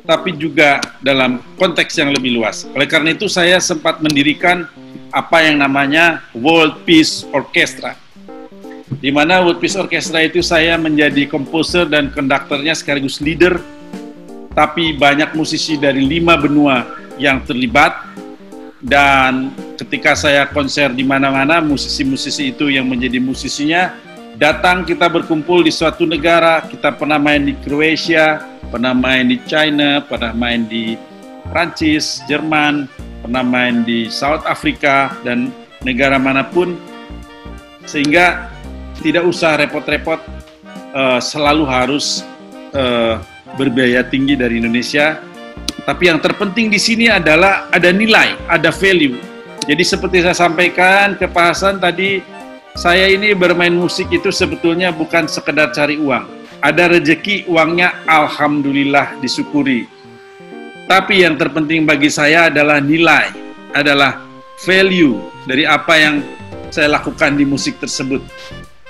[0.06, 2.66] tapi juga dalam konteks yang lebih luas.
[2.78, 4.70] Oleh karena itu saya sempat mendirikan
[5.12, 7.98] apa yang namanya World Peace Orchestra.
[9.02, 13.58] Di mana World Peace Orchestra itu saya menjadi komposer dan konduktornya sekaligus leader,
[14.56, 16.86] tapi banyak musisi dari lima benua
[17.20, 18.16] yang terlibat
[18.86, 19.50] dan
[19.82, 23.98] ketika saya konser di mana-mana musisi-musisi itu yang menjadi musisinya
[24.38, 30.04] datang kita berkumpul di suatu negara kita pernah main di Kroasia pernah main di China
[30.06, 30.94] pernah main di
[31.50, 32.86] Prancis Jerman
[33.26, 35.50] pernah main di South Africa dan
[35.82, 36.78] negara mana pun
[37.90, 38.54] sehingga
[39.02, 40.22] tidak usah repot-repot
[40.94, 42.22] uh, selalu harus
[42.78, 43.18] uh,
[43.58, 45.18] berbiaya tinggi dari Indonesia
[45.86, 49.22] tapi yang terpenting di sini adalah ada nilai, ada value.
[49.70, 52.26] Jadi seperti saya sampaikan ke Pak Hasan tadi,
[52.74, 56.26] saya ini bermain musik itu sebetulnya bukan sekedar cari uang.
[56.58, 59.95] Ada rezeki uangnya alhamdulillah disyukuri.
[60.86, 63.34] Tapi yang terpenting bagi saya adalah nilai,
[63.74, 64.22] adalah
[64.62, 65.18] value
[65.50, 66.22] dari apa yang
[66.70, 68.22] saya lakukan di musik tersebut.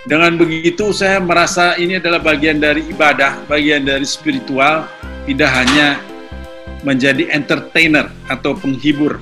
[0.03, 4.85] Dengan begitu saya merasa ini adalah bagian dari ibadah, bagian dari spiritual,
[5.23, 5.97] tidak hanya
[6.85, 9.17] menjadi entertainer atau penghibur,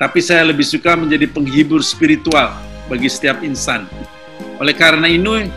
[0.00, 2.56] tapi saya lebih suka menjadi penghibur spiritual
[2.88, 3.84] bagi setiap insan.
[4.62, 5.50] Oleh karena ini,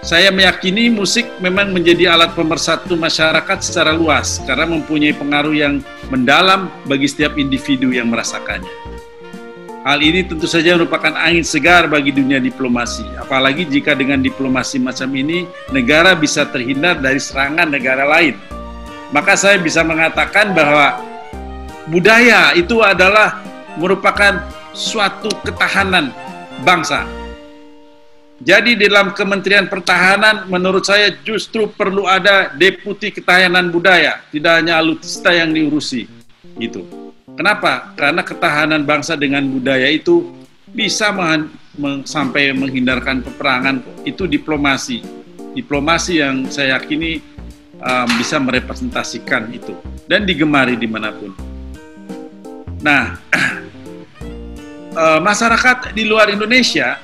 [0.00, 6.70] saya meyakini musik memang menjadi alat pemersatu masyarakat secara luas karena mempunyai pengaruh yang mendalam
[6.86, 8.70] bagi setiap individu yang merasakannya.
[9.86, 15.08] Hal ini tentu saja merupakan angin segar bagi dunia diplomasi, apalagi jika dengan diplomasi macam
[15.16, 18.36] ini negara bisa terhindar dari serangan negara lain
[19.12, 21.00] maka saya bisa mengatakan bahwa
[21.88, 23.40] budaya itu adalah
[23.80, 24.44] merupakan
[24.76, 26.12] suatu ketahanan
[26.62, 27.08] bangsa.
[28.38, 35.34] Jadi dalam Kementerian Pertahanan menurut saya justru perlu ada deputi ketahanan budaya, tidak hanya alutsista
[35.34, 36.06] yang diurusi.
[36.54, 36.86] Gitu.
[37.34, 37.94] Kenapa?
[37.98, 40.38] Karena ketahanan bangsa dengan budaya itu
[40.70, 41.10] bisa
[42.06, 43.82] sampai menghindarkan peperangan.
[44.06, 45.02] Itu diplomasi.
[45.58, 47.18] Diplomasi yang saya yakini
[47.82, 49.74] um, bisa merepresentasikan itu
[50.06, 51.34] dan digemari di mana pun.
[52.82, 53.18] Nah,
[54.98, 56.98] uh, masyarakat di luar Indonesia,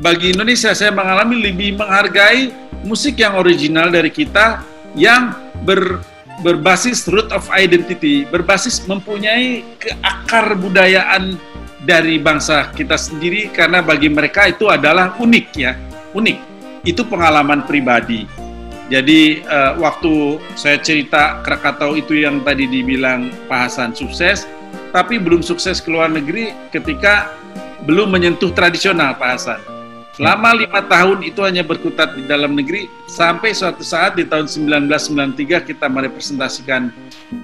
[0.00, 2.52] bagi Indonesia saya mengalami lebih menghargai
[2.84, 4.62] musik yang original dari kita
[4.96, 5.34] yang
[5.64, 6.00] ber,
[6.40, 11.36] berbasis root of identity, berbasis mempunyai keakar budayaan
[11.86, 15.72] dari bangsa kita sendiri karena bagi mereka itu adalah unik ya,
[16.12, 16.38] unik.
[16.86, 18.46] Itu pengalaman pribadi
[18.86, 24.46] jadi uh, waktu saya cerita Krakatau itu yang tadi dibilang Pak sukses,
[24.94, 27.34] tapi belum sukses ke luar negeri ketika
[27.82, 29.75] belum menyentuh tradisional Pak Hasan.
[30.16, 35.68] Selama lima tahun itu hanya berkutat di dalam negeri, sampai suatu saat di tahun 1993
[35.68, 36.88] kita merepresentasikan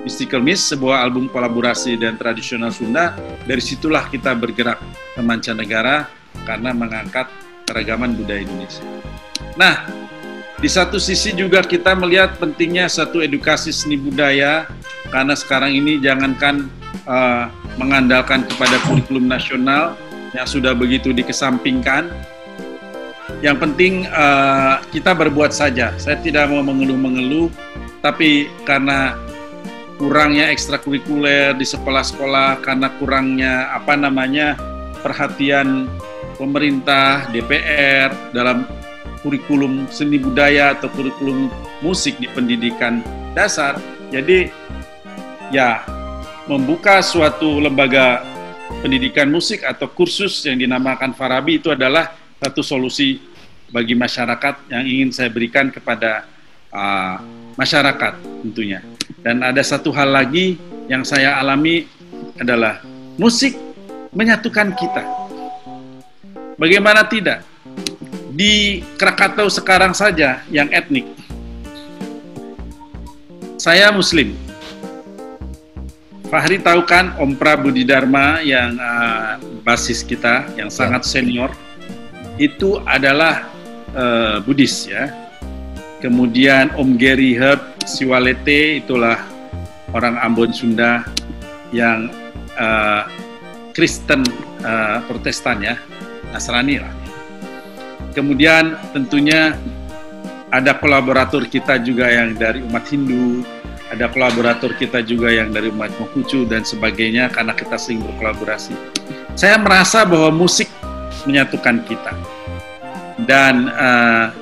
[0.00, 3.12] Mystical Miss, sebuah album kolaborasi dan tradisional Sunda.
[3.44, 4.80] Dari situlah kita bergerak
[5.12, 6.08] ke mancanegara
[6.48, 7.28] karena mengangkat
[7.68, 8.80] keragaman budaya Indonesia.
[9.60, 9.84] Nah,
[10.56, 14.64] di satu sisi juga kita melihat pentingnya satu edukasi seni budaya
[15.12, 16.72] karena sekarang ini jangankan
[17.04, 19.92] uh, mengandalkan kepada kurikulum nasional
[20.32, 22.08] yang sudah begitu dikesampingkan.
[23.42, 25.90] Yang penting uh, kita berbuat saja.
[25.98, 27.50] Saya tidak mau mengeluh-mengeluh,
[27.98, 29.18] tapi karena
[29.98, 34.54] kurangnya ekstrakurikuler di sekolah-sekolah, karena kurangnya apa namanya
[35.02, 35.90] perhatian
[36.38, 38.62] pemerintah, DPR dalam
[39.26, 41.50] kurikulum seni budaya atau kurikulum
[41.82, 43.02] musik di pendidikan
[43.34, 43.74] dasar.
[44.14, 44.54] Jadi
[45.50, 45.82] ya
[46.46, 48.22] membuka suatu lembaga
[48.82, 53.31] pendidikan musik atau kursus yang dinamakan Farabi itu adalah satu solusi
[53.72, 56.28] bagi masyarakat yang ingin saya berikan kepada
[56.70, 57.16] uh,
[57.56, 58.84] masyarakat tentunya.
[59.24, 61.88] Dan ada satu hal lagi yang saya alami
[62.36, 62.84] adalah
[63.16, 63.56] musik
[64.12, 65.02] menyatukan kita.
[66.60, 67.48] Bagaimana tidak?
[68.32, 71.04] di Krakatau sekarang saja yang etnik.
[73.60, 74.34] Saya Muslim.
[76.32, 80.74] Fahri tahu kan Om Prabudi Dharma yang uh, basis kita, yang ya.
[80.74, 81.52] sangat senior,
[82.40, 83.44] itu adalah
[83.96, 85.10] uh, Buddhis ya.
[86.02, 89.22] Kemudian Om Gary Herb Siwalete itulah
[89.94, 91.06] orang Ambon Sunda
[91.70, 92.10] yang
[92.58, 93.06] uh,
[93.70, 94.26] Kristen
[94.66, 95.78] uh, Protestan ya,
[96.34, 96.92] Nasrani lah.
[98.12, 99.56] Kemudian tentunya
[100.52, 103.40] ada kolaborator kita juga yang dari umat Hindu,
[103.88, 108.76] ada kolaborator kita juga yang dari umat Konghucu dan sebagainya karena kita sering berkolaborasi.
[109.32, 110.68] Saya merasa bahwa musik
[111.24, 112.12] menyatukan kita.
[113.22, 114.34] Dan uh,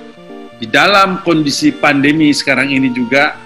[0.61, 3.37] di dalam kondisi pandemi sekarang ini juga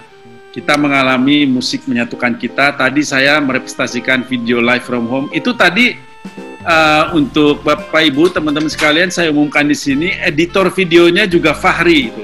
[0.55, 2.75] kita mengalami musik menyatukan kita.
[2.79, 5.27] Tadi saya merepresentasikan video live from home.
[5.35, 5.95] Itu tadi
[6.63, 12.23] uh, untuk Bapak Ibu, teman-teman sekalian, saya umumkan di sini editor videonya juga Fahri itu.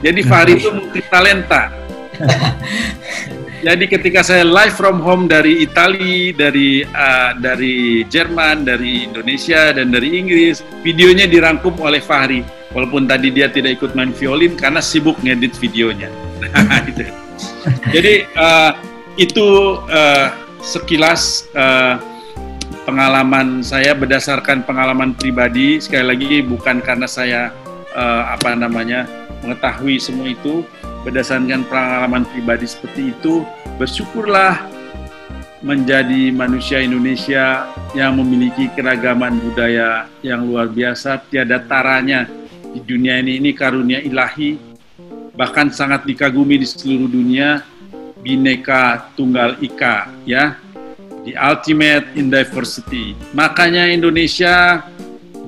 [0.00, 1.72] Jadi Fahri itu multi talenta.
[3.60, 9.92] Jadi ketika saya live from home dari Italia, dari uh, dari Jerman, dari Indonesia dan
[9.92, 12.40] dari Inggris, videonya dirangkum oleh Fahri.
[12.72, 16.08] Walaupun tadi dia tidak ikut main violin karena sibuk ngedit videonya.
[16.88, 17.04] gitu.
[17.92, 18.72] Jadi uh,
[19.20, 20.32] itu uh,
[20.64, 22.00] sekilas uh,
[22.88, 25.84] pengalaman saya berdasarkan pengalaman pribadi.
[25.84, 27.52] Sekali lagi bukan karena saya
[27.92, 29.04] uh, apa namanya
[29.44, 30.64] mengetahui semua itu,
[31.06, 33.44] berdasarkan pengalaman pribadi seperti itu,
[33.80, 34.60] bersyukurlah
[35.60, 42.24] menjadi manusia Indonesia yang memiliki keragaman budaya yang luar biasa, tiada taranya
[42.72, 43.36] di dunia ini.
[43.40, 44.56] Ini karunia ilahi,
[45.36, 47.60] bahkan sangat dikagumi di seluruh dunia,
[48.24, 50.56] bineka tunggal ika, ya,
[51.28, 53.12] the ultimate in diversity.
[53.36, 54.84] Makanya Indonesia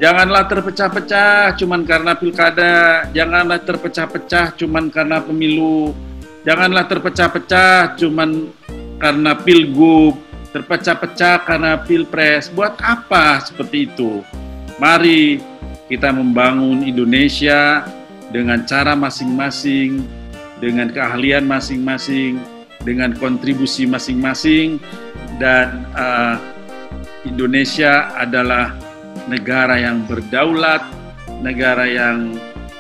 [0.03, 5.95] Janganlah terpecah-pecah cuman karena pilkada, janganlah terpecah-pecah cuman karena pemilu,
[6.43, 8.51] janganlah terpecah-pecah cuman
[8.99, 10.19] karena pilgub,
[10.51, 12.51] terpecah-pecah karena pilpres.
[12.51, 14.27] Buat apa seperti itu?
[14.83, 15.39] Mari
[15.87, 17.87] kita membangun Indonesia
[18.35, 20.03] dengan cara masing-masing,
[20.59, 22.43] dengan keahlian masing-masing,
[22.83, 24.83] dengan kontribusi masing-masing,
[25.39, 26.43] dan uh,
[27.23, 28.75] Indonesia adalah
[29.27, 30.83] negara yang berdaulat,
[31.43, 32.35] negara yang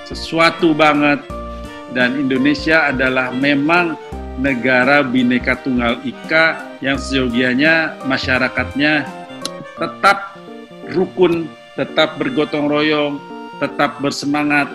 [0.06, 1.22] sesuatu banget,
[1.92, 3.94] dan Indonesia adalah memang
[4.40, 9.04] negara bineka tunggal ika yang seyogianya masyarakatnya
[9.76, 10.34] tetap
[10.92, 13.20] rukun, tetap bergotong royong,
[13.60, 14.68] tetap bersemangat,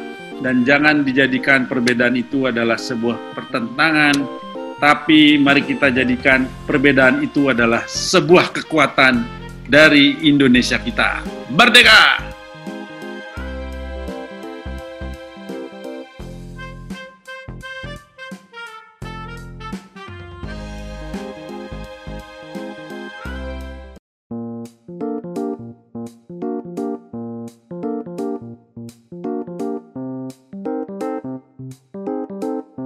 [0.45, 4.15] dan jangan dijadikan perbedaan itu adalah sebuah pertentangan,
[4.77, 9.25] tapi mari kita jadikan perbedaan itu adalah sebuah kekuatan
[9.67, 11.21] dari Indonesia kita.
[11.51, 12.23] Merdeka!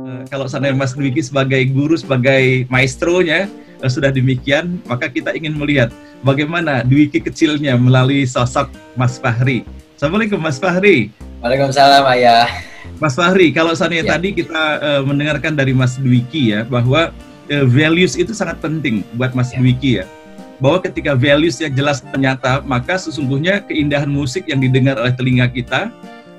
[0.01, 3.45] Eh, kalau sana Mas Dwiki sebagai guru, sebagai maestronya
[3.89, 5.89] sudah demikian, maka kita ingin melihat
[6.21, 9.65] bagaimana Dwiki kecilnya melalui sosok Mas Fahri.
[9.97, 11.09] Assalamualaikum Mas Fahri.
[11.41, 12.45] Waalaikumsalam Ayah.
[13.01, 14.05] Mas Fahri, kalau sana Ya.
[14.05, 17.09] tadi kita uh, mendengarkan dari Mas Dwiki ya bahwa
[17.49, 19.57] uh, values itu sangat penting buat Mas Ya.
[19.61, 20.05] Dwiki ya.
[20.61, 25.89] Bahwa ketika values yang jelas ternyata, maka sesungguhnya keindahan musik yang didengar oleh telinga kita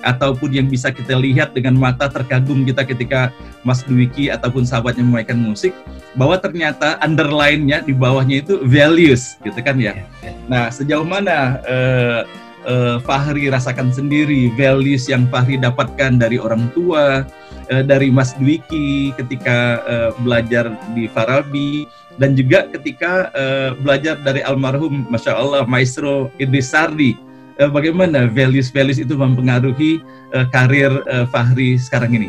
[0.03, 3.31] ataupun yang bisa kita lihat dengan mata terkagum kita ketika
[3.63, 5.73] Mas Dwiki ataupun sahabatnya memainkan musik
[6.19, 10.05] bahwa ternyata underline-nya di bawahnya itu values gitu kan ya.
[10.51, 12.21] Nah, sejauh mana eh,
[12.69, 17.25] eh, Fahri rasakan sendiri values yang Fahri dapatkan dari orang tua,
[17.73, 21.89] eh, dari Mas Dwiki ketika eh, belajar di Farabi
[22.21, 27.32] dan juga ketika eh, belajar dari almarhum Masya Allah Maestro Idris Sardi.
[27.63, 30.03] Eh, bagaimana values-values itu mempengaruhi
[30.35, 32.29] eh, karir eh, Fahri sekarang ini?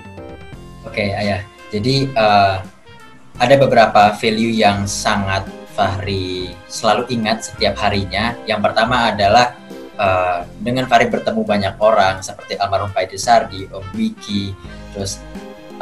[0.85, 1.41] Oke Ayah.
[1.73, 2.55] Jadi eh,
[3.41, 8.37] ada beberapa value yang sangat Fahri selalu ingat setiap harinya.
[8.45, 9.57] Yang pertama adalah
[9.97, 14.53] eh, dengan Fahri bertemu banyak orang seperti almarhum Pak Sardi, Om Wiki,
[14.93, 15.17] terus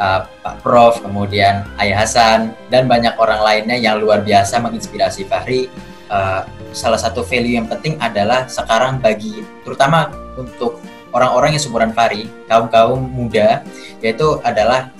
[0.00, 5.91] eh, Pak Prof, kemudian Ayah Hasan dan banyak orang lainnya yang luar biasa menginspirasi Fahri.
[6.12, 6.42] Eh,
[6.76, 10.76] salah satu value yang penting adalah sekarang bagi terutama untuk
[11.08, 13.64] orang-orang yang seumuran Fahri, kaum-kaum muda,
[14.04, 14.92] yaitu adalah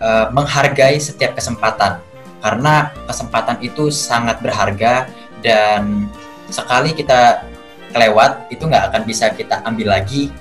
[0.00, 2.00] eh, menghargai setiap kesempatan
[2.40, 5.12] karena kesempatan itu sangat berharga
[5.44, 6.08] dan
[6.48, 7.44] sekali kita
[7.92, 10.32] kelewat itu nggak akan bisa kita ambil lagi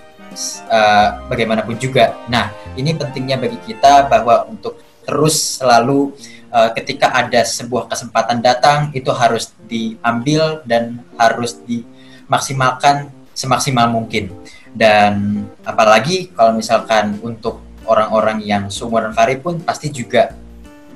[0.71, 2.15] eh, bagaimanapun juga.
[2.31, 6.15] Nah ini pentingnya bagi kita bahwa untuk terus selalu
[6.51, 14.33] eh, ketika ada sebuah kesempatan datang itu harus diambil dan harus dimaksimalkan semaksimal mungkin.
[14.73, 20.35] Dan apalagi kalau misalkan untuk orang-orang yang seumuran Fahri pun pasti juga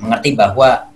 [0.02, 0.91] mengerti bahwa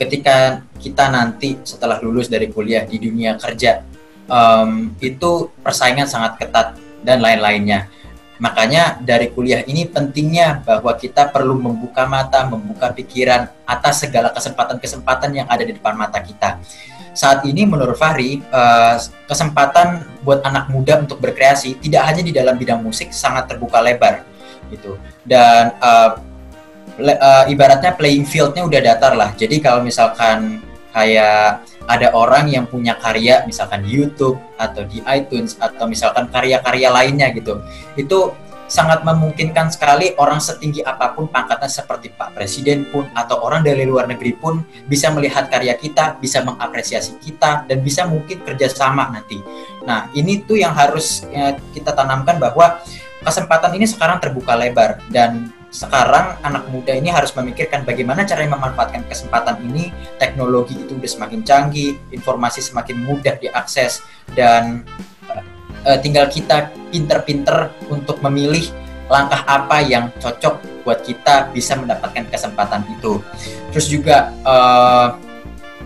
[0.00, 3.84] ketika kita nanti setelah lulus dari kuliah di dunia kerja
[4.24, 7.88] em, itu persaingan sangat ketat dan lain-lainnya
[8.40, 15.30] Makanya dari kuliah ini pentingnya bahwa kita perlu membuka mata, membuka pikiran atas segala kesempatan-kesempatan
[15.36, 16.56] yang ada di depan mata kita.
[17.12, 18.96] Saat ini menurut Fahri, uh,
[19.28, 24.24] kesempatan buat anak muda untuk berkreasi tidak hanya di dalam bidang musik sangat terbuka lebar
[24.72, 24.96] gitu.
[25.26, 25.76] Dan
[26.96, 29.36] le, uh, ibaratnya playing fieldnya udah datar lah.
[29.36, 30.64] Jadi kalau misalkan
[30.96, 36.88] kayak ada orang yang punya karya misalkan di YouTube atau di iTunes atau misalkan karya-karya
[36.92, 37.60] lainnya gitu
[37.96, 38.32] itu
[38.70, 43.82] sangat memungkinkan sekali orang setinggi apa pun pangkatnya seperti Pak Presiden pun atau orang dari
[43.82, 49.42] luar negeri pun bisa melihat karya kita, bisa mengapresiasi kita dan bisa mungkin kerjasama nanti.
[49.82, 52.78] Nah ini tuh yang harus ya, kita tanamkan bahwa
[53.26, 59.06] kesempatan ini sekarang terbuka lebar dan sekarang anak muda ini harus memikirkan bagaimana cara memanfaatkan
[59.06, 59.94] kesempatan ini.
[60.18, 64.02] Teknologi itu udah semakin canggih, informasi semakin mudah diakses
[64.34, 64.82] dan
[65.86, 68.66] uh, tinggal kita pinter-pinter untuk memilih
[69.06, 73.22] langkah apa yang cocok buat kita bisa mendapatkan kesempatan itu.
[73.70, 75.14] Terus juga uh,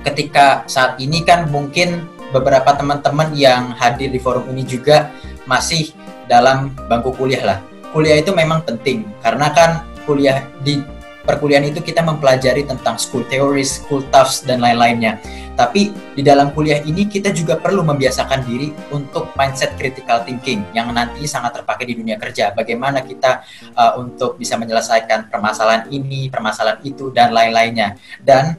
[0.00, 5.12] ketika saat ini kan mungkin beberapa teman-teman yang hadir di forum ini juga
[5.44, 5.92] masih
[6.24, 10.82] dalam bangku kuliah lah kuliah itu memang penting karena kan kuliah di
[11.24, 15.16] perkuliahan itu kita mempelajari tentang school theory, school toughs dan lain-lainnya.
[15.54, 20.92] Tapi di dalam kuliah ini kita juga perlu membiasakan diri untuk mindset critical thinking yang
[20.92, 22.52] nanti sangat terpakai di dunia kerja.
[22.52, 23.40] Bagaimana kita
[23.72, 27.96] uh, untuk bisa menyelesaikan permasalahan ini, permasalahan itu dan lain-lainnya.
[28.20, 28.58] Dan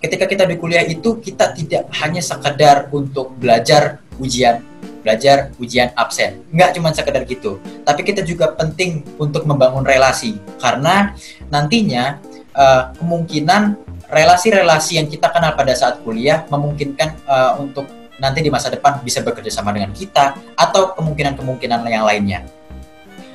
[0.00, 4.62] ketika kita di kuliah itu kita tidak hanya sekedar untuk belajar ujian
[5.00, 6.44] belajar ujian absen.
[6.52, 11.16] Nggak cuma sekedar gitu, tapi kita juga penting untuk membangun relasi karena
[11.48, 12.20] nantinya
[12.54, 17.88] uh, kemungkinan relasi-relasi yang kita kenal pada saat kuliah memungkinkan uh, untuk
[18.20, 22.44] nanti di masa depan bisa bekerja sama dengan kita atau kemungkinan-kemungkinan yang lainnya.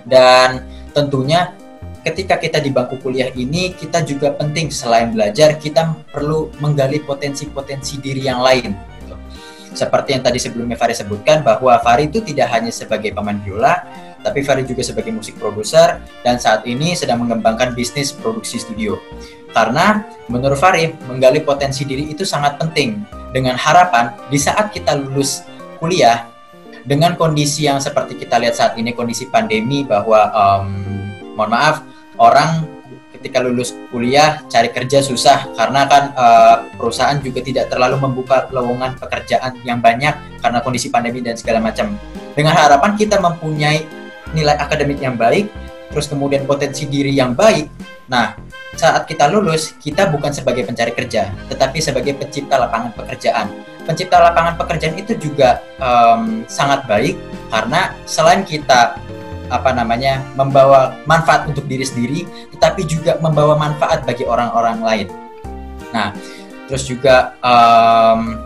[0.06, 0.62] Dan
[0.94, 1.58] tentunya
[2.06, 7.98] ketika kita di bangku kuliah ini kita juga penting selain belajar kita perlu menggali potensi-potensi
[7.98, 8.78] diri yang lain
[9.76, 13.84] seperti yang tadi sebelumnya Fari sebutkan bahwa Fari itu tidak hanya sebagai pemain biola,
[14.24, 18.98] tapi Fari juga sebagai musik produser dan saat ini sedang mengembangkan bisnis produksi studio.
[19.54, 23.04] Karena menurut Fari, menggali potensi diri itu sangat penting
[23.36, 25.46] dengan harapan di saat kita lulus
[25.78, 26.28] kuliah
[26.86, 30.70] dengan kondisi yang seperti kita lihat saat ini kondisi pandemi bahwa um,
[31.34, 31.82] mohon maaf
[32.22, 32.75] orang
[33.26, 38.94] ketika lulus kuliah cari kerja susah karena kan uh, perusahaan juga tidak terlalu membuka lowongan
[39.02, 40.14] pekerjaan yang banyak
[40.46, 41.98] karena kondisi pandemi dan segala macam.
[42.38, 43.82] Dengan harapan kita mempunyai
[44.38, 45.50] nilai akademik yang baik,
[45.90, 47.66] terus kemudian potensi diri yang baik.
[48.06, 48.38] Nah,
[48.78, 53.50] saat kita lulus, kita bukan sebagai pencari kerja, tetapi sebagai pencipta lapangan pekerjaan.
[53.90, 57.18] Pencipta lapangan pekerjaan itu juga um, sangat baik
[57.50, 59.02] karena selain kita
[59.50, 62.26] apa namanya membawa manfaat untuk diri sendiri
[62.56, 65.08] tetapi juga membawa manfaat bagi orang-orang lain.
[65.94, 66.14] Nah
[66.66, 68.38] terus juga um,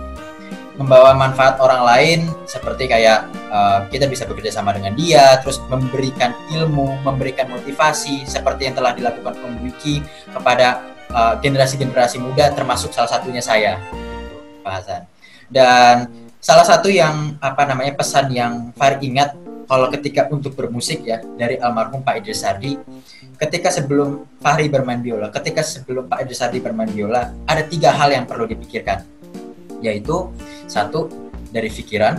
[0.80, 6.32] membawa manfaat orang lain seperti kayak uh, kita bisa bekerja sama dengan dia terus memberikan
[6.56, 10.00] ilmu memberikan motivasi seperti yang telah dilakukan Om Wiki
[10.32, 10.80] kepada
[11.12, 13.76] uh, generasi-generasi uh, muda termasuk salah satunya saya.
[14.64, 15.02] Pak Hasan.
[15.52, 15.95] Dan
[16.39, 19.36] salah satu yang apa namanya pesan yang Far ingat
[19.70, 22.74] kalau ketika untuk bermusik ya dari almarhum Pak Idris Sardi
[23.38, 28.09] ketika sebelum Fahri bermain biola ketika sebelum Pak Idris Sardi bermain biola ada tiga hal
[28.09, 29.05] yang perlu dipikirkan.
[29.80, 30.34] Yaitu
[30.65, 31.07] satu
[31.53, 32.17] dari pikiran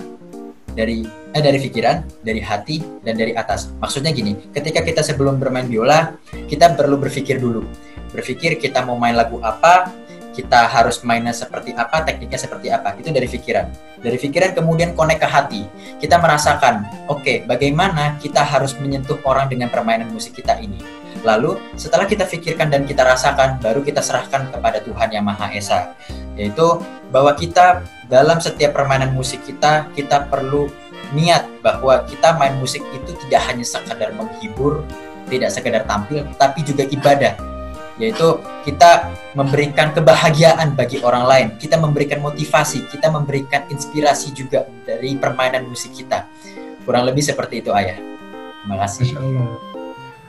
[0.72, 1.02] dari
[1.34, 3.74] eh dari pikiran dari hati dan dari atas.
[3.82, 6.14] Maksudnya gini ketika kita sebelum bermain biola
[6.46, 7.66] kita perlu berpikir dulu.
[8.14, 9.90] Berpikir kita mau main lagu apa
[10.30, 12.94] kita harus mainnya seperti apa, tekniknya seperti apa.
[12.96, 13.66] Itu dari pikiran.
[14.00, 15.62] Dari pikiran kemudian connect ke hati.
[15.98, 20.78] Kita merasakan, oke, okay, bagaimana kita harus menyentuh orang dengan permainan musik kita ini.
[21.20, 25.92] Lalu setelah kita pikirkan dan kita rasakan, baru kita serahkan kepada Tuhan Yang Maha Esa.
[26.38, 26.80] Yaitu
[27.12, 30.70] bahwa kita dalam setiap permainan musik kita, kita perlu
[31.12, 34.86] niat bahwa kita main musik itu tidak hanya sekadar menghibur,
[35.26, 37.34] tidak sekedar tampil, tapi juga ibadah
[38.00, 45.14] yaitu kita memberikan kebahagiaan bagi orang lain, kita memberikan motivasi, kita memberikan inspirasi juga dari
[45.20, 46.24] permainan musik kita.
[46.82, 48.00] Kurang lebih seperti itu ayah.
[48.64, 49.14] Terima kasih.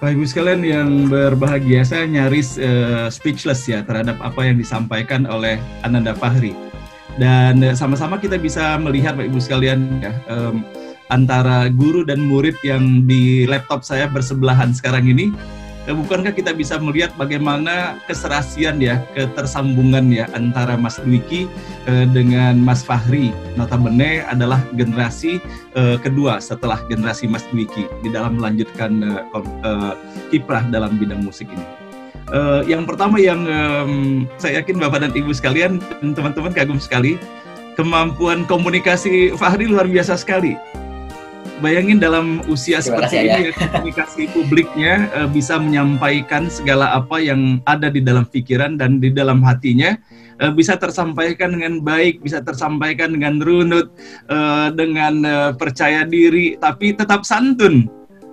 [0.01, 5.61] Bapak Ibu sekalian yang berbahagia, saya nyaris uh, speechless ya terhadap apa yang disampaikan oleh
[5.85, 6.57] Ananda Fahri.
[7.15, 10.65] Dan uh, sama-sama kita bisa melihat Bapak Ibu sekalian ya um,
[11.11, 16.77] antara guru dan murid yang di laptop saya bersebelahan sekarang ini eh, bukankah kita bisa
[16.77, 21.49] melihat bagaimana keserasian ya, ketersambungan ya antara Mas Dwiki
[21.89, 23.33] eh, dengan Mas Fahri.
[23.57, 25.41] Notabene adalah generasi
[25.73, 29.93] eh, kedua setelah generasi Mas Dwiki di dalam melanjutkan eh, eh,
[30.29, 31.65] kiprah dalam bidang musik ini.
[32.31, 37.19] Eh, yang pertama yang em, saya yakin Bapak dan Ibu sekalian teman-teman kagum sekali
[37.75, 40.55] kemampuan komunikasi Fahri luar biasa sekali.
[41.61, 47.61] Bayangin dalam usia Terima seperti ini ya, komunikasi publiknya eh, bisa menyampaikan segala apa yang
[47.69, 49.93] ada di dalam pikiran dan di dalam hatinya
[50.41, 53.93] eh, bisa tersampaikan dengan baik, bisa tersampaikan dengan runut,
[54.25, 57.85] eh, dengan eh, percaya diri, tapi tetap santun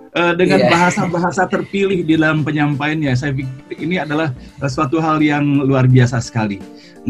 [0.09, 0.73] dengan Iya.
[0.73, 3.13] bahasa-bahasa terpilih di dalam penyampaiannya.
[3.13, 4.33] Saya pikir ini adalah
[4.65, 6.57] suatu hal yang luar biasa sekali.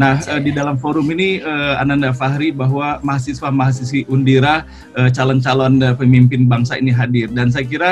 [0.00, 4.64] Nah, eh, di dalam forum ini eh, Ananda Fahri bahwa mahasiswa-mahasiswi Undira
[4.96, 7.90] eh, calon-calon pemimpin bangsa ini hadir dan saya kira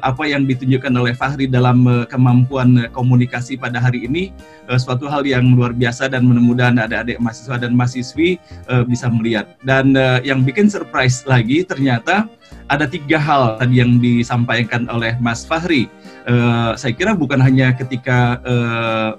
[0.00, 4.32] apa yang ditunjukkan oleh Fahri dalam kemampuan komunikasi pada hari ini
[4.80, 8.40] suatu hal yang luar biasa dan mudah-mudahan adik-adik mahasiswa dan mahasiswi
[8.88, 9.52] bisa melihat.
[9.60, 9.92] Dan
[10.24, 12.24] yang bikin surprise lagi ternyata
[12.72, 15.92] ada tiga hal tadi yang disampaikan oleh Mas Fahri.
[16.22, 19.10] Eh, saya kira bukan hanya ketika eh,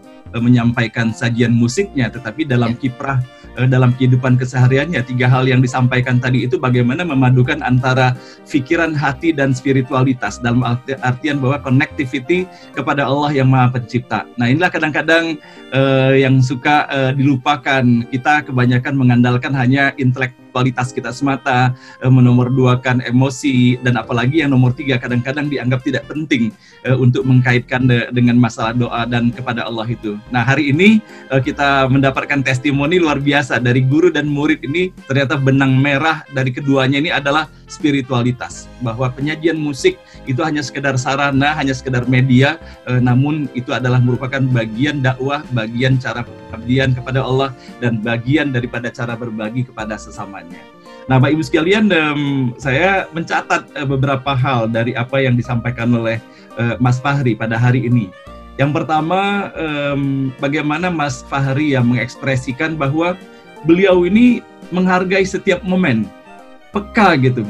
[0.41, 3.21] menyampaikan sajian musiknya, tetapi dalam kiprah
[3.57, 8.17] eh, dalam kehidupan kesehariannya tiga hal yang disampaikan tadi itu bagaimana memadukan antara
[8.49, 14.25] pikiran, hati dan spiritualitas dalam arti- artian bahwa connectivity kepada Allah yang Maha Pencipta.
[14.37, 15.37] Nah, inilah kadang-kadang
[15.73, 17.83] eh, yang suka eh, dilupakan.
[18.09, 25.01] Kita kebanyakan mengandalkan hanya intelektualitas kita semata, eh, menomorduakan emosi dan apalagi yang nomor tiga
[25.01, 26.53] kadang-kadang dianggap tidak penting
[26.83, 30.19] eh, untuk mengkaitkan de- dengan masalah doa dan kepada Allah itu.
[30.29, 30.99] Nah, hari ini
[31.31, 36.51] eh, kita mendapatkan testimoni luar biasa dari guru dan murid ini ternyata benang merah dari
[36.51, 39.97] keduanya ini adalah spiritualitas bahwa penyajian musik
[40.29, 45.97] itu hanya sekedar sarana, hanya sekedar media, eh, namun itu adalah merupakan bagian dakwah, bagian
[45.99, 47.49] cara pengabdian kepada Allah
[47.81, 50.72] dan bagian daripada cara berbagi kepada sesamanya.
[51.11, 52.21] Nah, Bapak Ibu sekalian, em,
[52.55, 56.15] saya mencatat eh, beberapa hal dari apa yang disampaikan oleh
[56.55, 58.07] eh, Mas Fahri pada hari ini.
[58.55, 63.19] Yang pertama, em, bagaimana Mas Fahri yang mengekspresikan bahwa
[63.67, 64.39] beliau ini
[64.71, 66.07] menghargai setiap momen,
[66.71, 67.43] peka gitu,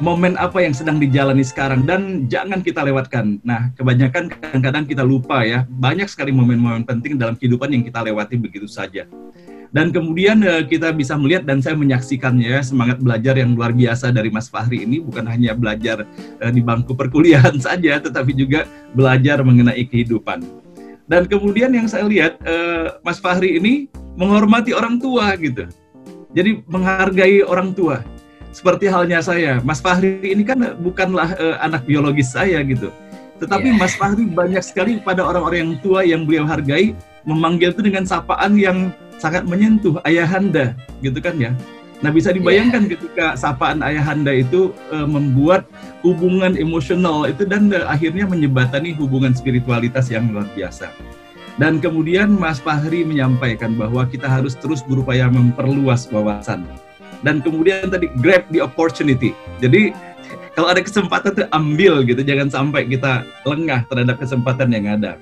[0.00, 3.36] momen apa yang sedang dijalani sekarang dan jangan kita lewatkan.
[3.44, 8.40] Nah, kebanyakan kadang-kadang kita lupa ya, banyak sekali momen-momen penting dalam kehidupan yang kita lewati
[8.40, 9.04] begitu saja.
[9.74, 14.14] Dan kemudian eh, kita bisa melihat dan saya menyaksikannya ya, semangat belajar yang luar biasa
[14.14, 16.06] dari Mas Fahri ini bukan hanya belajar
[16.38, 20.46] eh, di bangku perkuliahan saja, tetapi juga belajar mengenai kehidupan.
[21.10, 25.66] Dan kemudian yang saya lihat eh, Mas Fahri ini menghormati orang tua gitu.
[26.38, 27.98] Jadi menghargai orang tua.
[28.54, 32.94] Seperti halnya saya, Mas Fahri ini kan bukanlah anak biologis saya gitu.
[33.42, 33.78] Tetapi Iya.
[33.82, 36.94] Mas Fahri banyak sekali pada orang-orang yang tua yang beliau hargai
[37.26, 41.52] memanggil itu dengan sapaan yang sangat menyentuh ayahanda gitu kan ya.
[42.04, 45.64] Nah bisa dibayangkan ketika sapaan ayahanda itu eh, membuat
[46.04, 50.92] hubungan emosional itu dan eh, akhirnya menyebatani hubungan spiritualitas yang luar biasa.
[51.54, 56.66] Dan kemudian Mas Fahri menyampaikan bahwa kita harus terus berupaya memperluas wawasan.
[57.22, 59.32] Dan kemudian tadi grab the opportunity.
[59.62, 59.94] Jadi
[60.58, 65.16] kalau ada kesempatan tuh ambil gitu, jangan sampai kita lengah terhadap kesempatan yang ada.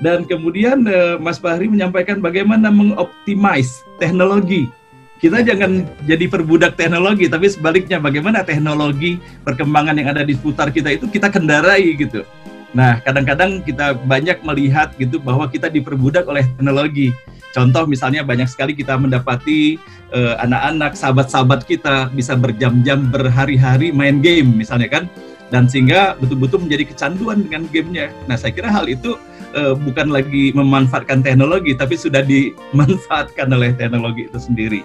[0.00, 4.72] Dan kemudian eh, Mas Fahri menyampaikan bagaimana mengoptimize teknologi.
[5.20, 10.96] Kita jangan jadi perbudak teknologi, tapi sebaliknya bagaimana teknologi perkembangan yang ada di seputar kita
[10.96, 12.24] itu kita kendarai gitu.
[12.72, 17.12] Nah, kadang-kadang kita banyak melihat gitu bahwa kita diperbudak oleh teknologi.
[17.50, 19.76] Contoh misalnya banyak sekali kita mendapati
[20.14, 25.04] eh, anak-anak, sahabat-sahabat kita bisa berjam-jam berhari-hari main game misalnya kan.
[25.50, 28.14] Dan sehingga betul-betul menjadi kecanduan dengan gamenya.
[28.24, 29.18] Nah, saya kira hal itu
[29.54, 34.82] eh, bukan lagi memanfaatkan teknologi, tapi sudah dimanfaatkan oleh teknologi itu sendiri.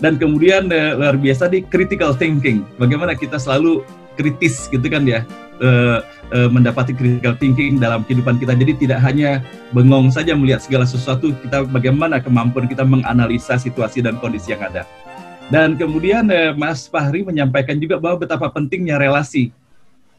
[0.00, 2.64] Dan kemudian eh, luar biasa di critical thinking.
[2.80, 3.84] Bagaimana kita selalu
[4.16, 5.22] kritis gitu kan ya.
[5.60, 6.00] eh,
[6.32, 8.56] eh, mendapati critical thinking dalam kehidupan kita.
[8.56, 9.44] Jadi tidak hanya
[9.76, 14.88] bengong saja melihat segala sesuatu, kita bagaimana kemampuan kita menganalisa situasi dan kondisi yang ada.
[15.52, 19.52] Dan kemudian Mas Fahri menyampaikan juga bahwa betapa pentingnya relasi.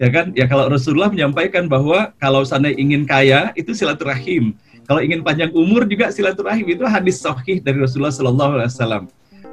[0.01, 0.33] Ya kan?
[0.33, 4.57] Ya kalau Rasulullah menyampaikan bahwa kalau sana ingin kaya itu silaturahim.
[4.89, 9.03] Kalau ingin panjang umur juga silaturahim itu hadis sahih dari Rasulullah Sallallahu Alaihi Wasallam.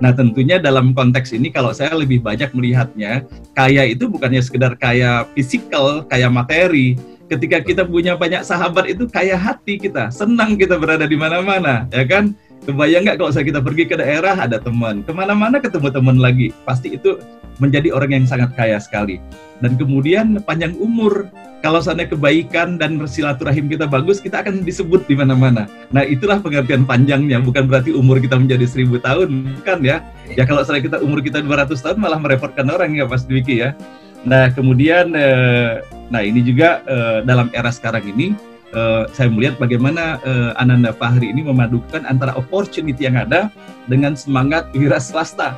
[0.01, 5.28] Nah tentunya dalam konteks ini kalau saya lebih banyak melihatnya kaya itu bukannya sekedar kaya
[5.36, 6.96] fisikal, kaya materi.
[7.28, 12.09] Ketika kita punya banyak sahabat itu kaya hati kita, senang kita berada di mana-mana, ya
[12.09, 12.32] kan?
[12.67, 16.53] Kebayang nggak kalau saya kita pergi ke daerah ada teman, ke mana-mana ketemu teman lagi,
[16.67, 17.17] pasti itu
[17.59, 19.19] menjadi orang yang sangat kaya sekali.
[19.59, 21.27] Dan kemudian panjang umur.
[21.59, 25.67] Kalau seandainya kebaikan dan silaturahim kita bagus, kita akan disebut di mana-mana.
[25.91, 27.43] Nah, itulah pengertian panjangnya.
[27.43, 30.07] Bukan berarti umur kita menjadi seribu tahun, kan ya?
[30.39, 33.75] Ya kalau seandainya kita umur kita 200 tahun malah merepotkan orang ya, Mas Dwiki ya.
[34.23, 35.83] Nah, kemudian, eh,
[36.15, 38.39] nah ini juga eh, dalam era sekarang ini,
[38.73, 43.53] eh, saya melihat bagaimana eh, Ananda Fahri ini memadukan antara opportunity yang ada
[43.89, 45.57] dengan semangat wira swasta.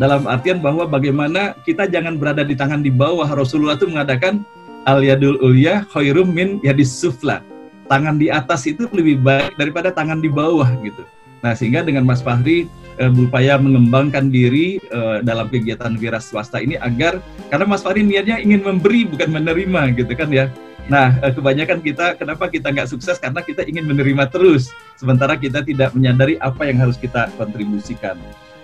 [0.00, 3.28] Dalam artian bahwa bagaimana kita jangan berada di tangan di bawah.
[3.28, 4.40] Rasulullah itu mengadakan
[4.88, 7.44] al yadul ulya khairum min yadis sufla.
[7.90, 11.04] Tangan di atas itu lebih baik daripada tangan di bawah gitu.
[11.42, 16.78] Nah sehingga dengan Mas Fahri e, berupaya mengembangkan diri e, dalam kegiatan wira swasta ini
[16.78, 17.18] agar
[17.50, 20.48] karena Mas Fahri niatnya ingin memberi bukan menerima gitu kan ya
[20.90, 23.18] Nah, e, kebanyakan kita, kenapa kita nggak sukses?
[23.18, 28.18] Karena kita ingin menerima terus, sementara kita tidak menyadari apa yang harus kita kontribusikan.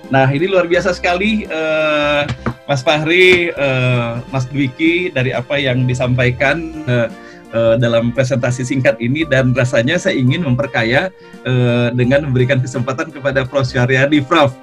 [0.08, 2.24] Nah, ini luar biasa sekali uh,
[2.64, 7.12] Mas Fahri, uh, Mas Dwiki dari apa yang disampaikan uh,
[7.52, 11.12] uh, dalam presentasi singkat ini dan rasanya saya ingin memperkaya
[11.44, 13.68] uh, dengan memberikan kesempatan kepada Prof.
[13.68, 14.24] Syariadi.
[14.24, 14.56] Prof,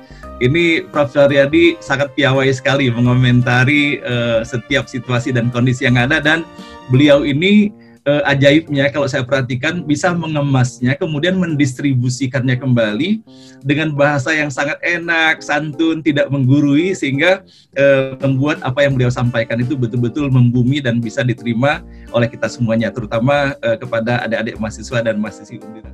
[0.43, 1.11] ini Prof.
[1.15, 6.43] Syariadi sangat piawai sekali mengomentari uh, setiap situasi dan kondisi yang ada dan
[6.91, 7.71] beliau ini
[8.03, 13.23] uh, ajaibnya kalau saya perhatikan bisa mengemasnya kemudian mendistribusikannya kembali
[13.65, 17.41] dengan bahasa yang sangat enak, santun, tidak menggurui sehingga
[17.75, 21.79] uh, membuat apa yang beliau sampaikan itu betul-betul membumi dan bisa diterima
[22.13, 25.91] oleh kita semuanya terutama uh, kepada adik-adik mahasiswa dan mahasiswi Undira.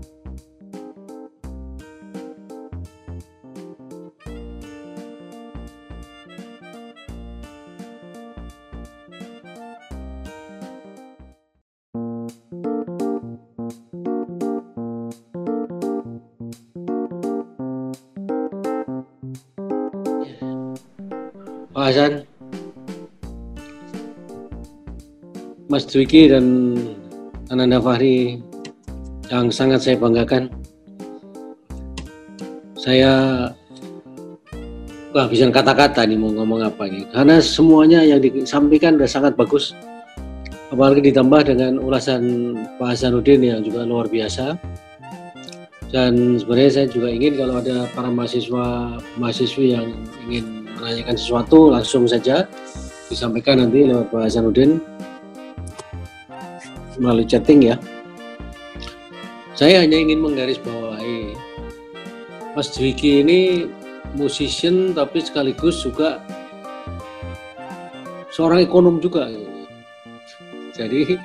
[21.92, 22.24] Hasan,
[25.68, 26.80] Mas Dwiki dan
[27.52, 28.40] Ananda Fahri
[29.28, 30.48] yang sangat saya banggakan.
[32.80, 33.12] Saya
[35.12, 39.76] bisa kata-kata nih mau ngomong apa nih, karena semuanya yang disampaikan sudah sangat bagus.
[40.72, 44.56] Apalagi ditambah dengan ulasan Pak Hasanuddin yang juga luar biasa.
[45.92, 49.92] Dan sebenarnya saya juga ingin kalau ada para mahasiswa mahasiswi yang
[50.24, 52.50] ingin menanyakan sesuatu langsung saja
[53.06, 54.82] disampaikan nanti lewat Pak Hasanuddin
[56.98, 57.78] melalui chatting ya.
[59.54, 61.38] Saya hanya ingin menggarisbawahi
[62.58, 63.70] Mas Dwiki ini
[64.18, 66.18] musician tapi sekaligus juga
[68.34, 69.30] seorang ekonom juga.
[70.74, 71.20] Jadi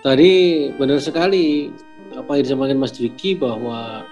[0.00, 0.30] tadi
[0.72, 1.68] benar sekali
[2.16, 4.06] apa yang disampaikan Mas Dwiki bahwa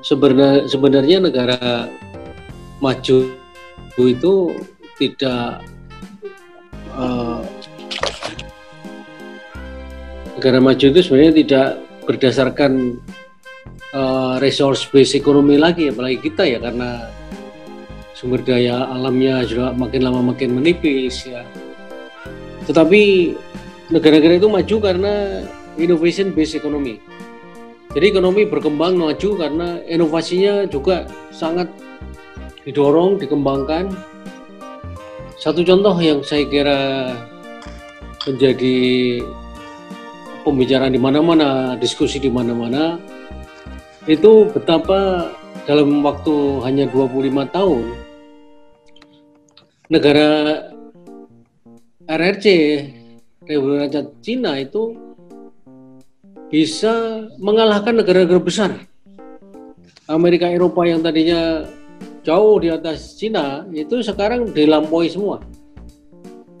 [0.00, 1.90] sebenarnya sebenarnya negara
[2.80, 3.39] maju
[3.98, 4.54] itu
[5.00, 5.64] tidak
[6.94, 7.42] uh,
[10.36, 11.68] negara maju itu sebenarnya tidak
[12.06, 13.00] berdasarkan
[13.92, 17.10] uh, resource base ekonomi lagi apalagi kita ya karena
[18.20, 21.40] sumber daya alamnya juga makin lama makin menipis ya.
[22.68, 23.32] Tetapi
[23.88, 25.12] negara-negara itu maju karena
[25.80, 27.00] innovation based ekonomi.
[27.90, 31.66] Jadi ekonomi berkembang maju karena inovasinya juga sangat
[32.64, 33.92] didorong, dikembangkan.
[35.40, 36.80] Satu contoh yang saya kira
[38.28, 38.76] menjadi
[40.44, 43.00] pembicaraan di mana-mana, diskusi di mana-mana,
[44.04, 45.32] itu betapa
[45.64, 46.34] dalam waktu
[46.64, 47.84] hanya 25 tahun
[49.92, 50.28] negara
[52.08, 52.46] RRC
[53.46, 54.96] Republik Rakyat Cina itu
[56.50, 58.70] bisa mengalahkan negara-negara besar
[60.10, 61.62] Amerika Eropa yang tadinya
[62.20, 65.40] jauh di atas Cina itu sekarang dilampaui semua.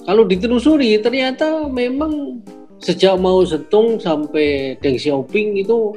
[0.04, 2.40] Kalau ditelusuri ternyata memang
[2.80, 5.92] sejak Mao Zedong sampai Deng Xiaoping itu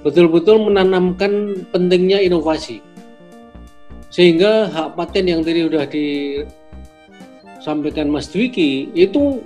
[0.00, 2.80] betul-betul menanamkan pentingnya inovasi.
[4.08, 5.84] Sehingga hak paten yang tadi sudah
[7.60, 9.42] disampaikan Mas Dwiki itu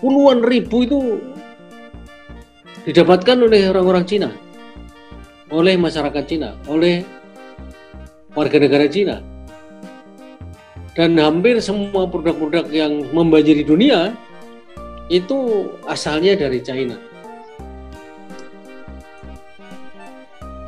[0.00, 1.18] puluhan ribu itu
[2.86, 4.30] didapatkan oleh orang-orang Cina,
[5.50, 7.02] oleh masyarakat Cina, oleh
[8.36, 9.24] warga negara Cina.
[10.92, 14.12] Dan hampir semua produk-produk yang membanjiri dunia
[15.08, 17.00] itu asalnya dari China.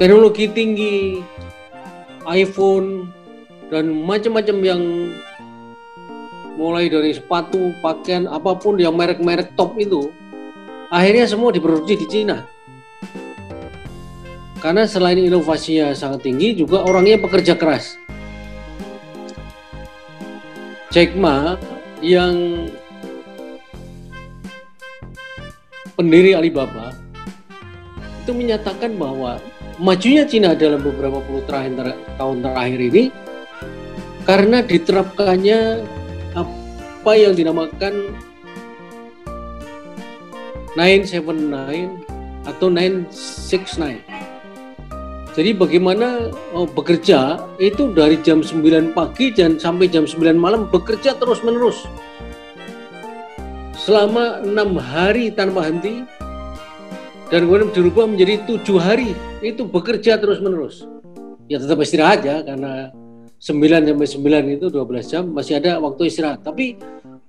[0.00, 1.20] Teknologi tinggi,
[2.28, 3.10] iPhone,
[3.68, 4.82] dan macam-macam yang
[6.54, 10.14] mulai dari sepatu, pakaian, apa pun yang merek-merek top itu,
[10.90, 12.46] akhirnya semua diproduksi di Cina.
[14.58, 17.94] Karena selain inovasinya sangat tinggi, juga orangnya pekerja keras.
[20.90, 21.54] Jack Ma
[22.02, 22.66] yang
[25.94, 26.94] pendiri Alibaba
[28.24, 29.38] itu menyatakan bahwa
[29.78, 33.04] majunya Cina dalam beberapa puluh terakhir, tahun terakhir ini
[34.24, 35.86] karena diterapkannya
[36.36, 38.16] apa yang dinamakan
[40.78, 44.37] 979 atau 969.
[45.36, 51.14] Jadi bagaimana oh, bekerja itu dari jam 9 pagi dan sampai jam 9 malam bekerja
[51.14, 51.86] terus menerus
[53.78, 56.04] selama enam hari tanpa henti
[57.32, 60.84] dan kemudian dirubah menjadi tujuh hari itu bekerja terus menerus
[61.48, 62.92] ya tetap istirahat ya karena
[63.38, 63.54] 9
[63.86, 64.08] sampai
[64.50, 66.42] 9 itu 12 jam masih ada waktu istirahat.
[66.42, 66.74] Tapi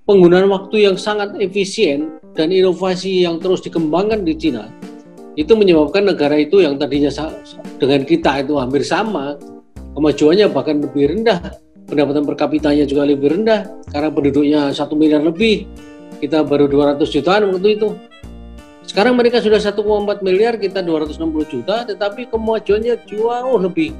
[0.04, 4.66] penggunaan waktu yang sangat efisien dan inovasi yang terus dikembangkan di Cina
[5.38, 7.10] itu menyebabkan negara itu yang tadinya
[7.78, 9.38] dengan kita itu hampir sama
[9.94, 11.54] kemajuannya bahkan lebih rendah
[11.90, 15.66] pendapatan per kapitanya juga lebih rendah karena penduduknya satu miliar lebih.
[16.22, 17.88] Kita baru 200 jutaan waktu itu.
[18.86, 23.94] Sekarang mereka sudah 1,4 miliar kita 260 juta tetapi kemajuannya jauh lebih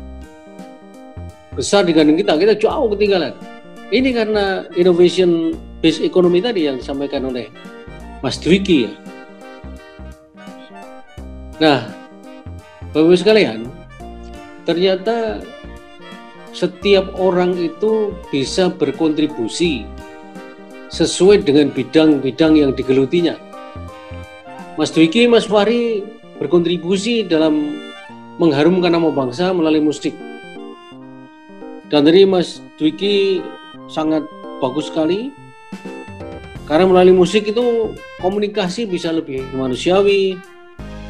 [1.55, 2.39] besar dibanding kita.
[2.39, 3.35] Kita jauh ketinggalan.
[3.91, 7.51] Ini karena innovation based economy tadi yang disampaikan oleh
[8.23, 8.93] Mas Dwiki ya
[11.61, 11.93] Nah,
[12.91, 13.69] Bapak sekalian,
[14.65, 15.45] ternyata
[16.57, 19.87] setiap orang itu bisa berkontribusi
[20.91, 23.39] sesuai dengan bidang-bidang yang digelutinya.
[24.75, 26.03] Mas Dwiki, Mas Fahri
[26.41, 27.79] berkontribusi dalam
[28.41, 30.17] mengharumkan nama bangsa melalui musik.
[31.93, 33.45] Dan tadi Mas Dwiki
[33.87, 34.25] sangat
[34.65, 35.31] bagus sekali
[36.65, 37.93] karena melalui musik itu
[38.25, 40.41] komunikasi bisa lebih manusiawi,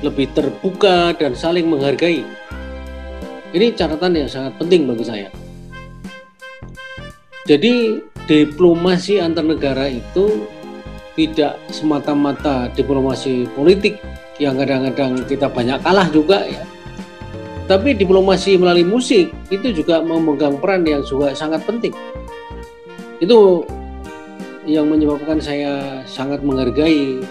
[0.01, 2.25] lebih terbuka dan saling menghargai.
[3.51, 5.29] Ini catatan yang sangat penting bagi saya.
[7.49, 7.99] Jadi
[8.31, 10.47] diplomasi antar negara itu
[11.19, 13.99] tidak semata-mata diplomasi politik
[14.39, 16.63] yang kadang-kadang kita banyak kalah juga ya.
[17.67, 21.95] Tapi diplomasi melalui musik itu juga memegang peran yang juga sangat penting.
[23.19, 23.67] Itu
[24.65, 27.23] yang menyebabkan saya sangat menghargai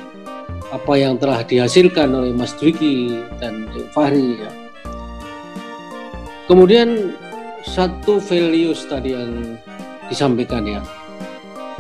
[0.70, 4.51] apa yang telah dihasilkan oleh Mas Dwiki dan Fahri ya.
[6.45, 7.13] Kemudian
[7.65, 9.57] satu values tadi yang
[10.09, 10.82] disampaikan ya.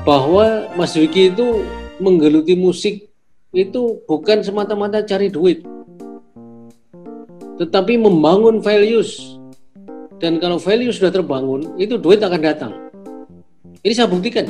[0.01, 1.65] Bahwa Mas Dwiki itu
[2.01, 3.09] menggeluti musik
[3.53, 5.65] itu bukan semata-mata cari duit
[7.59, 9.35] tetapi membangun values.
[10.19, 12.71] Dan kalau value sudah terbangun itu duit akan datang.
[13.83, 14.47] Ini saya buktikan.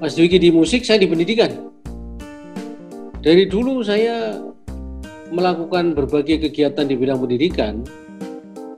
[0.00, 1.79] Mas Dwiki di musik saya di pendidikan
[3.20, 4.40] dari dulu saya
[5.30, 7.84] melakukan berbagai kegiatan di bidang pendidikan,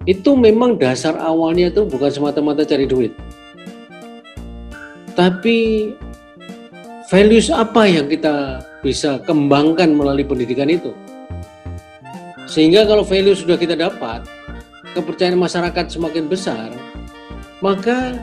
[0.05, 3.15] itu memang dasar awalnya itu bukan semata-mata cari duit.
[5.15, 5.91] Tapi
[7.07, 10.91] values apa yang kita bisa kembangkan melalui pendidikan itu.
[12.51, 14.27] Sehingga kalau value sudah kita dapat,
[14.93, 16.69] kepercayaan masyarakat semakin besar,
[17.65, 18.19] maka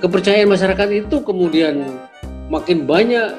[0.00, 1.84] kepercayaan masyarakat itu kemudian
[2.48, 3.34] makin banyak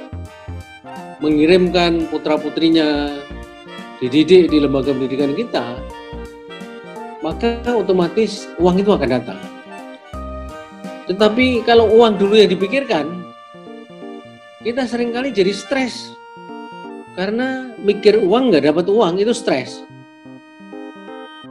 [1.23, 3.15] mengirimkan putra-putrinya
[4.03, 5.79] dididik di lembaga pendidikan kita,
[7.23, 9.39] maka otomatis uang itu akan datang.
[11.05, 13.25] Tetapi kalau uang dulu yang dipikirkan,
[14.65, 16.11] kita sering kali jadi stres.
[17.15, 19.85] Karena mikir uang nggak dapat uang itu stres.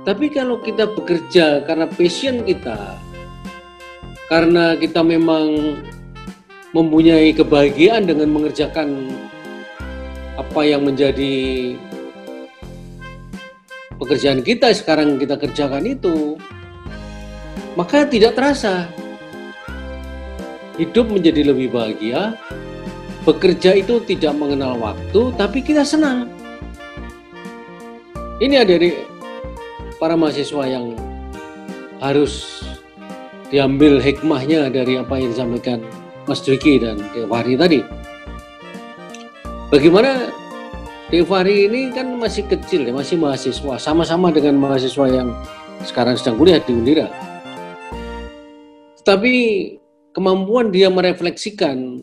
[0.04, 2.76] Tapi kalau kita bekerja karena passion kita,
[4.28, 5.80] karena kita memang
[6.76, 9.16] mempunyai kebahagiaan dengan mengerjakan
[10.34, 11.74] apa yang menjadi
[13.98, 16.34] pekerjaan kita sekarang kita kerjakan itu,
[17.78, 18.90] maka tidak terasa
[20.78, 22.34] hidup menjadi lebih bahagia.
[23.24, 26.28] Bekerja itu tidak mengenal waktu, tapi kita senang.
[28.36, 28.92] Ini ada dari
[29.96, 30.92] para mahasiswa yang
[32.04, 32.60] harus
[33.48, 35.80] diambil hikmahnya dari apa yang disampaikan
[36.28, 37.80] Mas Dwiki dan Dewari tadi.
[39.72, 40.28] Bagaimana
[41.08, 45.30] Devari ini kan masih kecil ya, masih mahasiswa, sama-sama dengan mahasiswa yang
[45.86, 47.08] sekarang sedang kuliah di Undira.
[49.04, 49.34] Tapi
[50.10, 52.02] kemampuan dia merefleksikan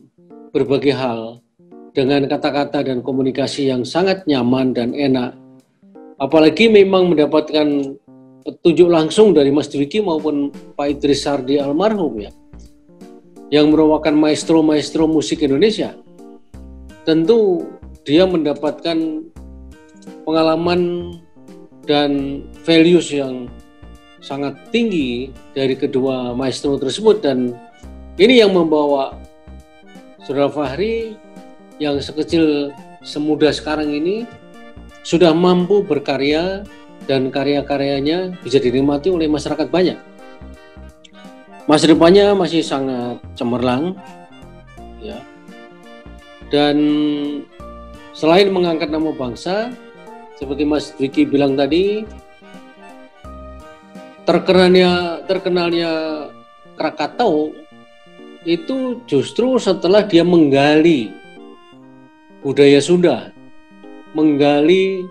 [0.53, 1.41] berbagai hal
[1.91, 5.36] dengan kata-kata dan komunikasi yang sangat nyaman dan enak.
[6.22, 7.97] Apalagi memang mendapatkan
[8.41, 12.32] petunjuk langsung dari Mas Dwiki maupun Pak Idris Sardi almarhum ya.
[13.51, 15.97] Yang merupakan maestro-maestro musik Indonesia
[17.07, 17.65] tentu
[18.05, 18.97] dia mendapatkan
[20.25, 21.13] pengalaman
[21.85, 23.49] dan values yang
[24.21, 27.57] sangat tinggi dari kedua maestro tersebut dan
[28.19, 29.17] Ini yang membawa
[30.21, 31.17] Saudara Fahri
[31.81, 32.69] yang sekecil
[33.01, 34.29] semuda sekarang ini
[35.01, 36.61] sudah mampu berkarya
[37.09, 39.97] dan karya-karyanya bisa dinikmati oleh masyarakat banyak.
[41.65, 43.97] Masa depannya masih sangat cemerlang,
[45.01, 45.17] ya.
[46.51, 46.77] Dan
[48.11, 49.71] selain mengangkat nama bangsa,
[50.35, 52.03] seperti Mas Dwiki bilang tadi,
[54.27, 55.91] terkenalnya terkenalnya
[56.75, 57.55] Krakatau
[58.43, 61.13] itu justru setelah dia menggali
[62.41, 63.29] budaya Sunda,
[64.17, 65.05] menggali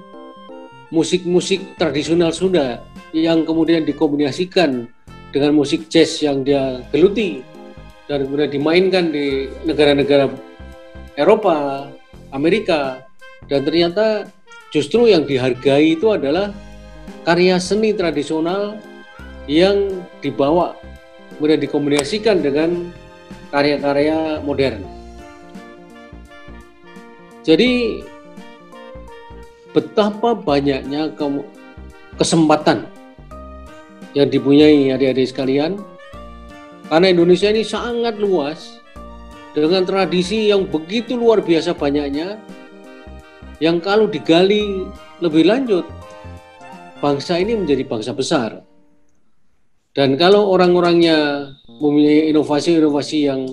[0.90, 2.82] musik-musik tradisional Sunda
[3.14, 4.90] yang kemudian dikombinasikan
[5.30, 7.46] dengan musik jazz yang dia geluti
[8.10, 10.49] dan kemudian dimainkan di negara-negara
[11.20, 11.92] Eropa,
[12.32, 13.04] Amerika
[13.44, 14.24] dan ternyata
[14.72, 16.56] justru yang dihargai itu adalah
[17.28, 18.80] karya seni tradisional
[19.44, 20.72] yang dibawa
[21.36, 22.88] kemudian dikombinasikan dengan
[23.52, 24.84] karya-karya modern.
[27.44, 28.04] Jadi
[29.76, 31.12] betapa banyaknya
[32.20, 32.88] kesempatan
[34.16, 35.80] yang dipunyai adik-adik sekalian
[36.90, 38.79] karena Indonesia ini sangat luas
[39.50, 42.38] dengan tradisi yang begitu luar biasa banyaknya
[43.58, 44.86] yang kalau digali
[45.20, 45.84] lebih lanjut
[47.02, 48.62] bangsa ini menjadi bangsa besar.
[49.90, 53.50] Dan kalau orang-orangnya mempunyai inovasi-inovasi yang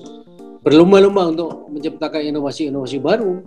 [0.62, 3.42] berlomba-lomba untuk menciptakan inovasi-inovasi baru,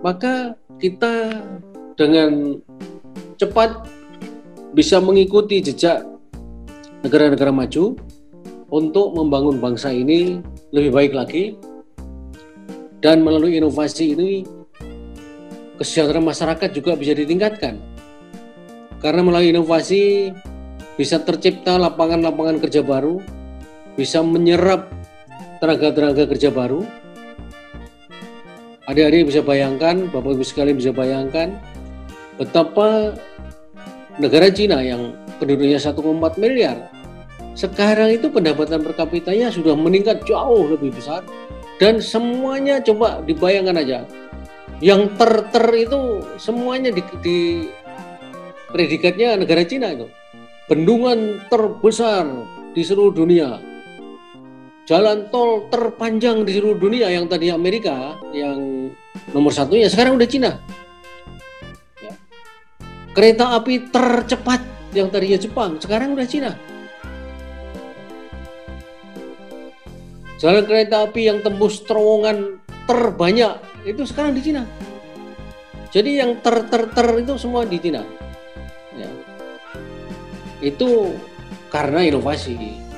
[0.00, 1.44] maka kita
[1.98, 2.62] dengan
[3.36, 3.84] cepat
[4.72, 6.06] bisa mengikuti jejak
[7.02, 7.98] negara-negara maju
[8.68, 11.44] untuk membangun bangsa ini lebih baik lagi
[13.00, 14.44] dan melalui inovasi ini
[15.80, 17.80] kesejahteraan masyarakat juga bisa ditingkatkan
[18.98, 20.34] karena melalui inovasi
[20.98, 23.22] bisa tercipta lapangan-lapangan kerja baru
[23.94, 24.90] bisa menyerap
[25.58, 26.86] tenaga-tenaga kerja baru.
[28.88, 31.60] Adik-adik bisa bayangkan, Bapak Ibu sekalian bisa bayangkan
[32.40, 33.12] betapa
[34.16, 36.88] negara Cina yang penduduknya 1,4 miliar
[37.58, 41.26] sekarang itu pendapatan per kapitanya sudah meningkat jauh lebih besar.
[41.82, 43.98] Dan semuanya coba dibayangkan aja.
[44.78, 47.38] Yang ter-ter itu semuanya di, di
[48.70, 50.06] predikatnya negara Cina itu.
[50.70, 52.30] Bendungan terbesar
[52.78, 53.58] di seluruh dunia.
[54.86, 57.10] Jalan tol terpanjang di seluruh dunia.
[57.10, 58.90] Yang tadi Amerika yang
[59.34, 60.62] nomor satunya sekarang udah Cina.
[61.98, 62.14] Ya.
[63.18, 64.62] kereta api tercepat.
[64.94, 66.77] Yang tadinya Jepang sekarang udah Cina
[70.38, 74.62] jalan kereta api yang tembus terowongan terbanyak itu sekarang di Cina
[75.90, 78.06] jadi yang ter ter ter itu semua di Cina
[78.94, 79.10] ya.
[80.62, 81.12] itu
[81.68, 82.88] karena inovasi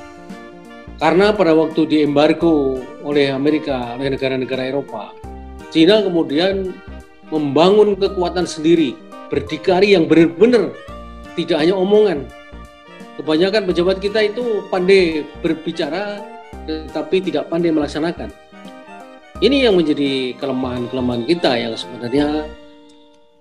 [1.00, 5.16] karena pada waktu diembargo oleh Amerika, oleh negara-negara Eropa,
[5.72, 6.76] Cina kemudian
[7.32, 8.92] membangun kekuatan sendiri,
[9.32, 10.76] berdikari yang benar-benar
[11.40, 12.28] tidak hanya omongan.
[13.16, 16.20] Kebanyakan pejabat kita itu pandai berbicara
[16.88, 18.30] tetapi tidak pandai melaksanakan.
[19.40, 22.44] Ini yang menjadi kelemahan-kelemahan kita yang sebenarnya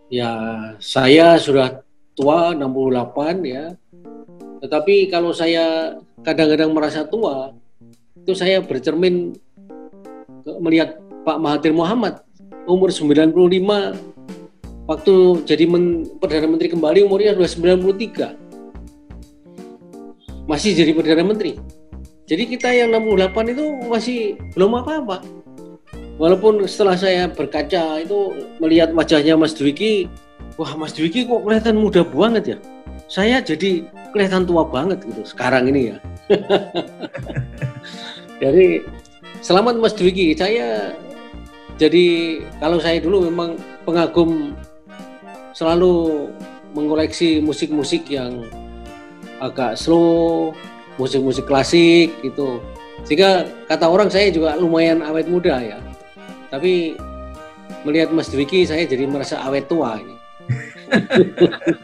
[0.08, 0.32] ya
[0.80, 1.84] saya sudah
[2.16, 3.76] tua 68 ya.
[4.60, 7.52] Tetapi kalau saya kadang-kadang merasa tua
[8.20, 9.34] itu saya bercermin
[10.60, 12.20] melihat Pak Mahathir Muhammad
[12.68, 13.96] umur 95
[14.90, 15.16] waktu
[15.46, 21.58] jadi men, Perdana Menteri kembali umurnya sudah 93 masih jadi Perdana Menteri
[22.30, 24.20] jadi kita yang 68 itu masih
[24.54, 25.26] belum apa-apa.
[26.22, 30.06] Walaupun setelah saya berkaca itu melihat wajahnya Mas Dwiki
[30.54, 32.58] wah Mas Dwiki kok kelihatan muda banget ya?
[33.10, 33.82] Saya jadi
[34.14, 35.98] kelihatan tua banget gitu sekarang ini ya.
[38.46, 38.86] jadi
[39.42, 40.94] selamat Mas Dwiki, saya
[41.82, 43.58] jadi kalau saya dulu memang
[43.90, 44.54] pengagum
[45.58, 46.30] selalu
[46.78, 48.46] mengoleksi musik-musik yang
[49.42, 50.54] agak slow,
[51.00, 52.60] musik-musik klasik gitu.
[53.08, 55.80] Sehingga kata orang saya juga lumayan awet muda ya.
[56.52, 57.00] Tapi
[57.88, 60.16] melihat Mas Dwiki saya jadi merasa awet tua ini.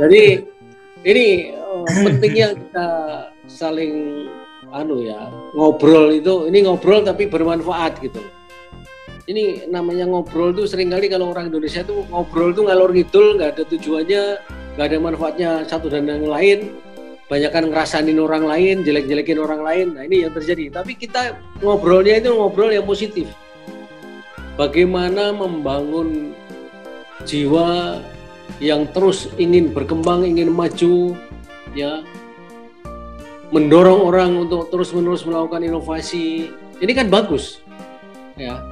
[0.00, 0.22] Jadi
[1.06, 2.88] ini uh, pentingnya kita
[3.46, 4.26] saling
[4.72, 8.20] anu ya ngobrol itu ini ngobrol tapi bermanfaat gitu.
[9.22, 13.54] Ini namanya ngobrol tuh sering kali kalau orang Indonesia tuh ngobrol tuh ngalor ngidul nggak
[13.54, 14.22] ada tujuannya
[14.74, 16.74] nggak ada manfaatnya satu dan yang lain
[17.32, 22.20] banyak kan ngerasain orang lain jelek-jelekin orang lain nah ini yang terjadi tapi kita ngobrolnya
[22.20, 23.32] itu ngobrol yang positif
[24.60, 26.36] bagaimana membangun
[27.24, 27.96] jiwa
[28.58, 31.16] yang terus ingin berkembang, ingin maju,
[31.72, 32.02] ya.
[33.52, 36.48] mendorong orang untuk terus-menerus melakukan inovasi.
[36.80, 37.60] Ini kan bagus.
[38.40, 38.64] Ya.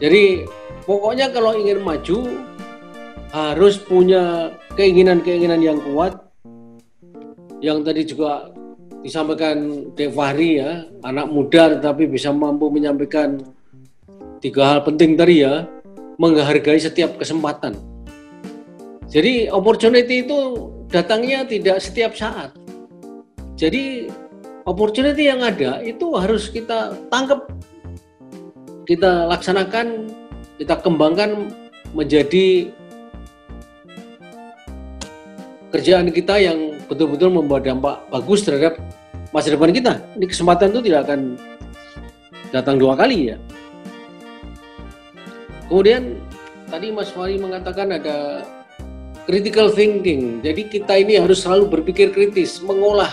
[0.00, 0.48] Jadi
[0.88, 2.40] pokoknya kalau ingin maju
[3.36, 6.24] harus punya keinginan-keinginan yang kuat
[7.58, 8.50] yang tadi juga
[9.02, 13.38] disampaikan Dek Fahri ya, anak muda tetapi bisa mampu menyampaikan
[14.42, 15.66] tiga hal penting tadi ya,
[16.18, 17.78] menghargai setiap kesempatan.
[19.08, 22.52] Jadi opportunity itu datangnya tidak setiap saat.
[23.58, 24.12] Jadi
[24.68, 27.48] opportunity yang ada itu harus kita tangkap,
[28.84, 30.12] kita laksanakan,
[30.60, 31.50] kita kembangkan
[31.96, 32.70] menjadi
[35.68, 38.80] kerjaan kita yang betul-betul membawa dampak bagus terhadap
[39.32, 40.00] masa depan kita.
[40.16, 41.20] Ini kesempatan itu tidak akan
[42.48, 43.36] datang dua kali ya.
[45.68, 46.16] Kemudian
[46.72, 48.48] tadi Mas Fahri mengatakan ada
[49.28, 50.40] critical thinking.
[50.40, 53.12] Jadi kita ini harus selalu berpikir kritis, mengolah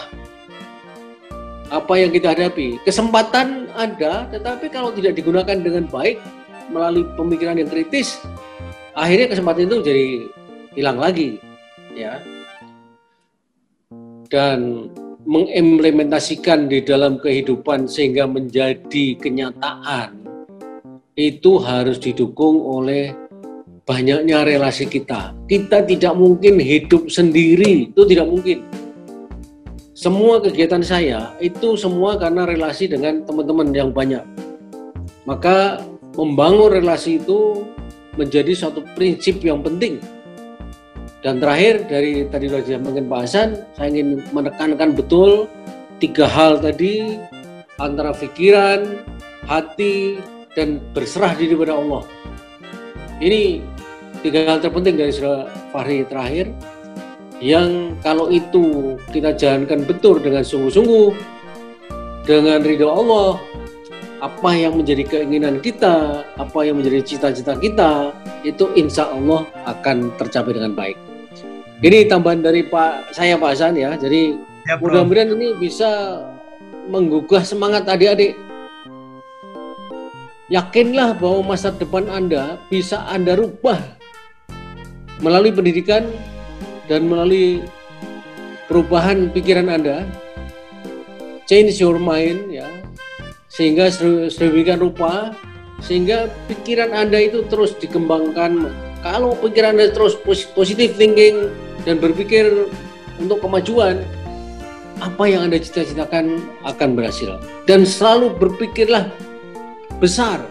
[1.68, 2.80] apa yang kita hadapi.
[2.88, 6.24] Kesempatan ada, tetapi kalau tidak digunakan dengan baik
[6.72, 8.24] melalui pemikiran yang kritis,
[8.96, 10.06] akhirnya kesempatan itu jadi
[10.80, 11.44] hilang lagi,
[11.92, 12.24] ya.
[14.30, 14.90] Dan
[15.26, 20.22] mengimplementasikan di dalam kehidupan sehingga menjadi kenyataan
[21.18, 23.14] itu harus didukung oleh
[23.86, 25.34] banyaknya relasi kita.
[25.50, 28.66] Kita tidak mungkin hidup sendiri, itu tidak mungkin
[29.96, 34.22] semua kegiatan saya itu semua karena relasi dengan teman-teman yang banyak.
[35.24, 35.80] Maka
[36.20, 37.64] membangun relasi itu
[38.20, 40.04] menjadi suatu prinsip yang penting.
[41.26, 43.50] Dan terakhir dari tadi sudah disampaikan Pak saya
[43.90, 45.50] ingin menekankan betul
[45.98, 47.18] tiga hal tadi
[47.82, 49.02] antara pikiran,
[49.50, 50.22] hati,
[50.54, 52.06] dan berserah diri kepada Allah.
[53.18, 53.58] Ini
[54.22, 56.54] tiga hal terpenting dari Surah Fahri terakhir
[57.42, 61.10] yang kalau itu kita jalankan betul dengan sungguh-sungguh
[62.22, 63.42] dengan ridho Allah
[64.22, 68.16] apa yang menjadi keinginan kita apa yang menjadi cita-cita kita
[68.48, 71.05] itu insya Allah akan tercapai dengan baik
[71.84, 73.96] ini tambahan dari Pak saya Pak Hasan ya.
[74.00, 76.22] Jadi ya, mudah-mudahan ini bisa
[76.88, 78.38] menggugah semangat adik-adik.
[80.48, 83.82] Yakinlah bahwa masa depan Anda bisa Anda rubah
[85.20, 86.06] melalui pendidikan
[86.86, 87.66] dan melalui
[88.70, 90.06] perubahan pikiran Anda,
[91.50, 92.70] change your mind ya,
[93.50, 93.90] sehingga
[94.30, 95.34] sedemikian rupa
[95.82, 98.85] sehingga pikiran Anda itu terus dikembangkan.
[99.06, 100.18] Kalau pikiran Anda terus
[100.58, 101.54] positif thinking
[101.86, 102.74] dan berpikir
[103.22, 104.02] untuk kemajuan,
[104.98, 107.38] apa yang Anda cita-citakan akan berhasil.
[107.70, 109.14] Dan selalu berpikirlah
[110.02, 110.42] besar.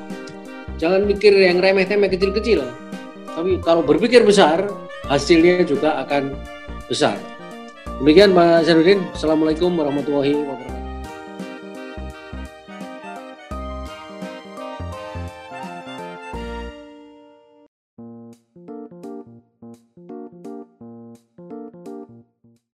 [0.78, 2.62] Jangan mikir yang remeh-temeh kecil-kecil.
[3.34, 4.70] Tapi kalau berpikir besar,
[5.10, 6.38] hasilnya juga akan
[6.86, 7.18] besar.
[7.98, 9.02] Demikian Pak Zainuddin.
[9.18, 10.73] Assalamualaikum warahmatullahi wabarakatuh.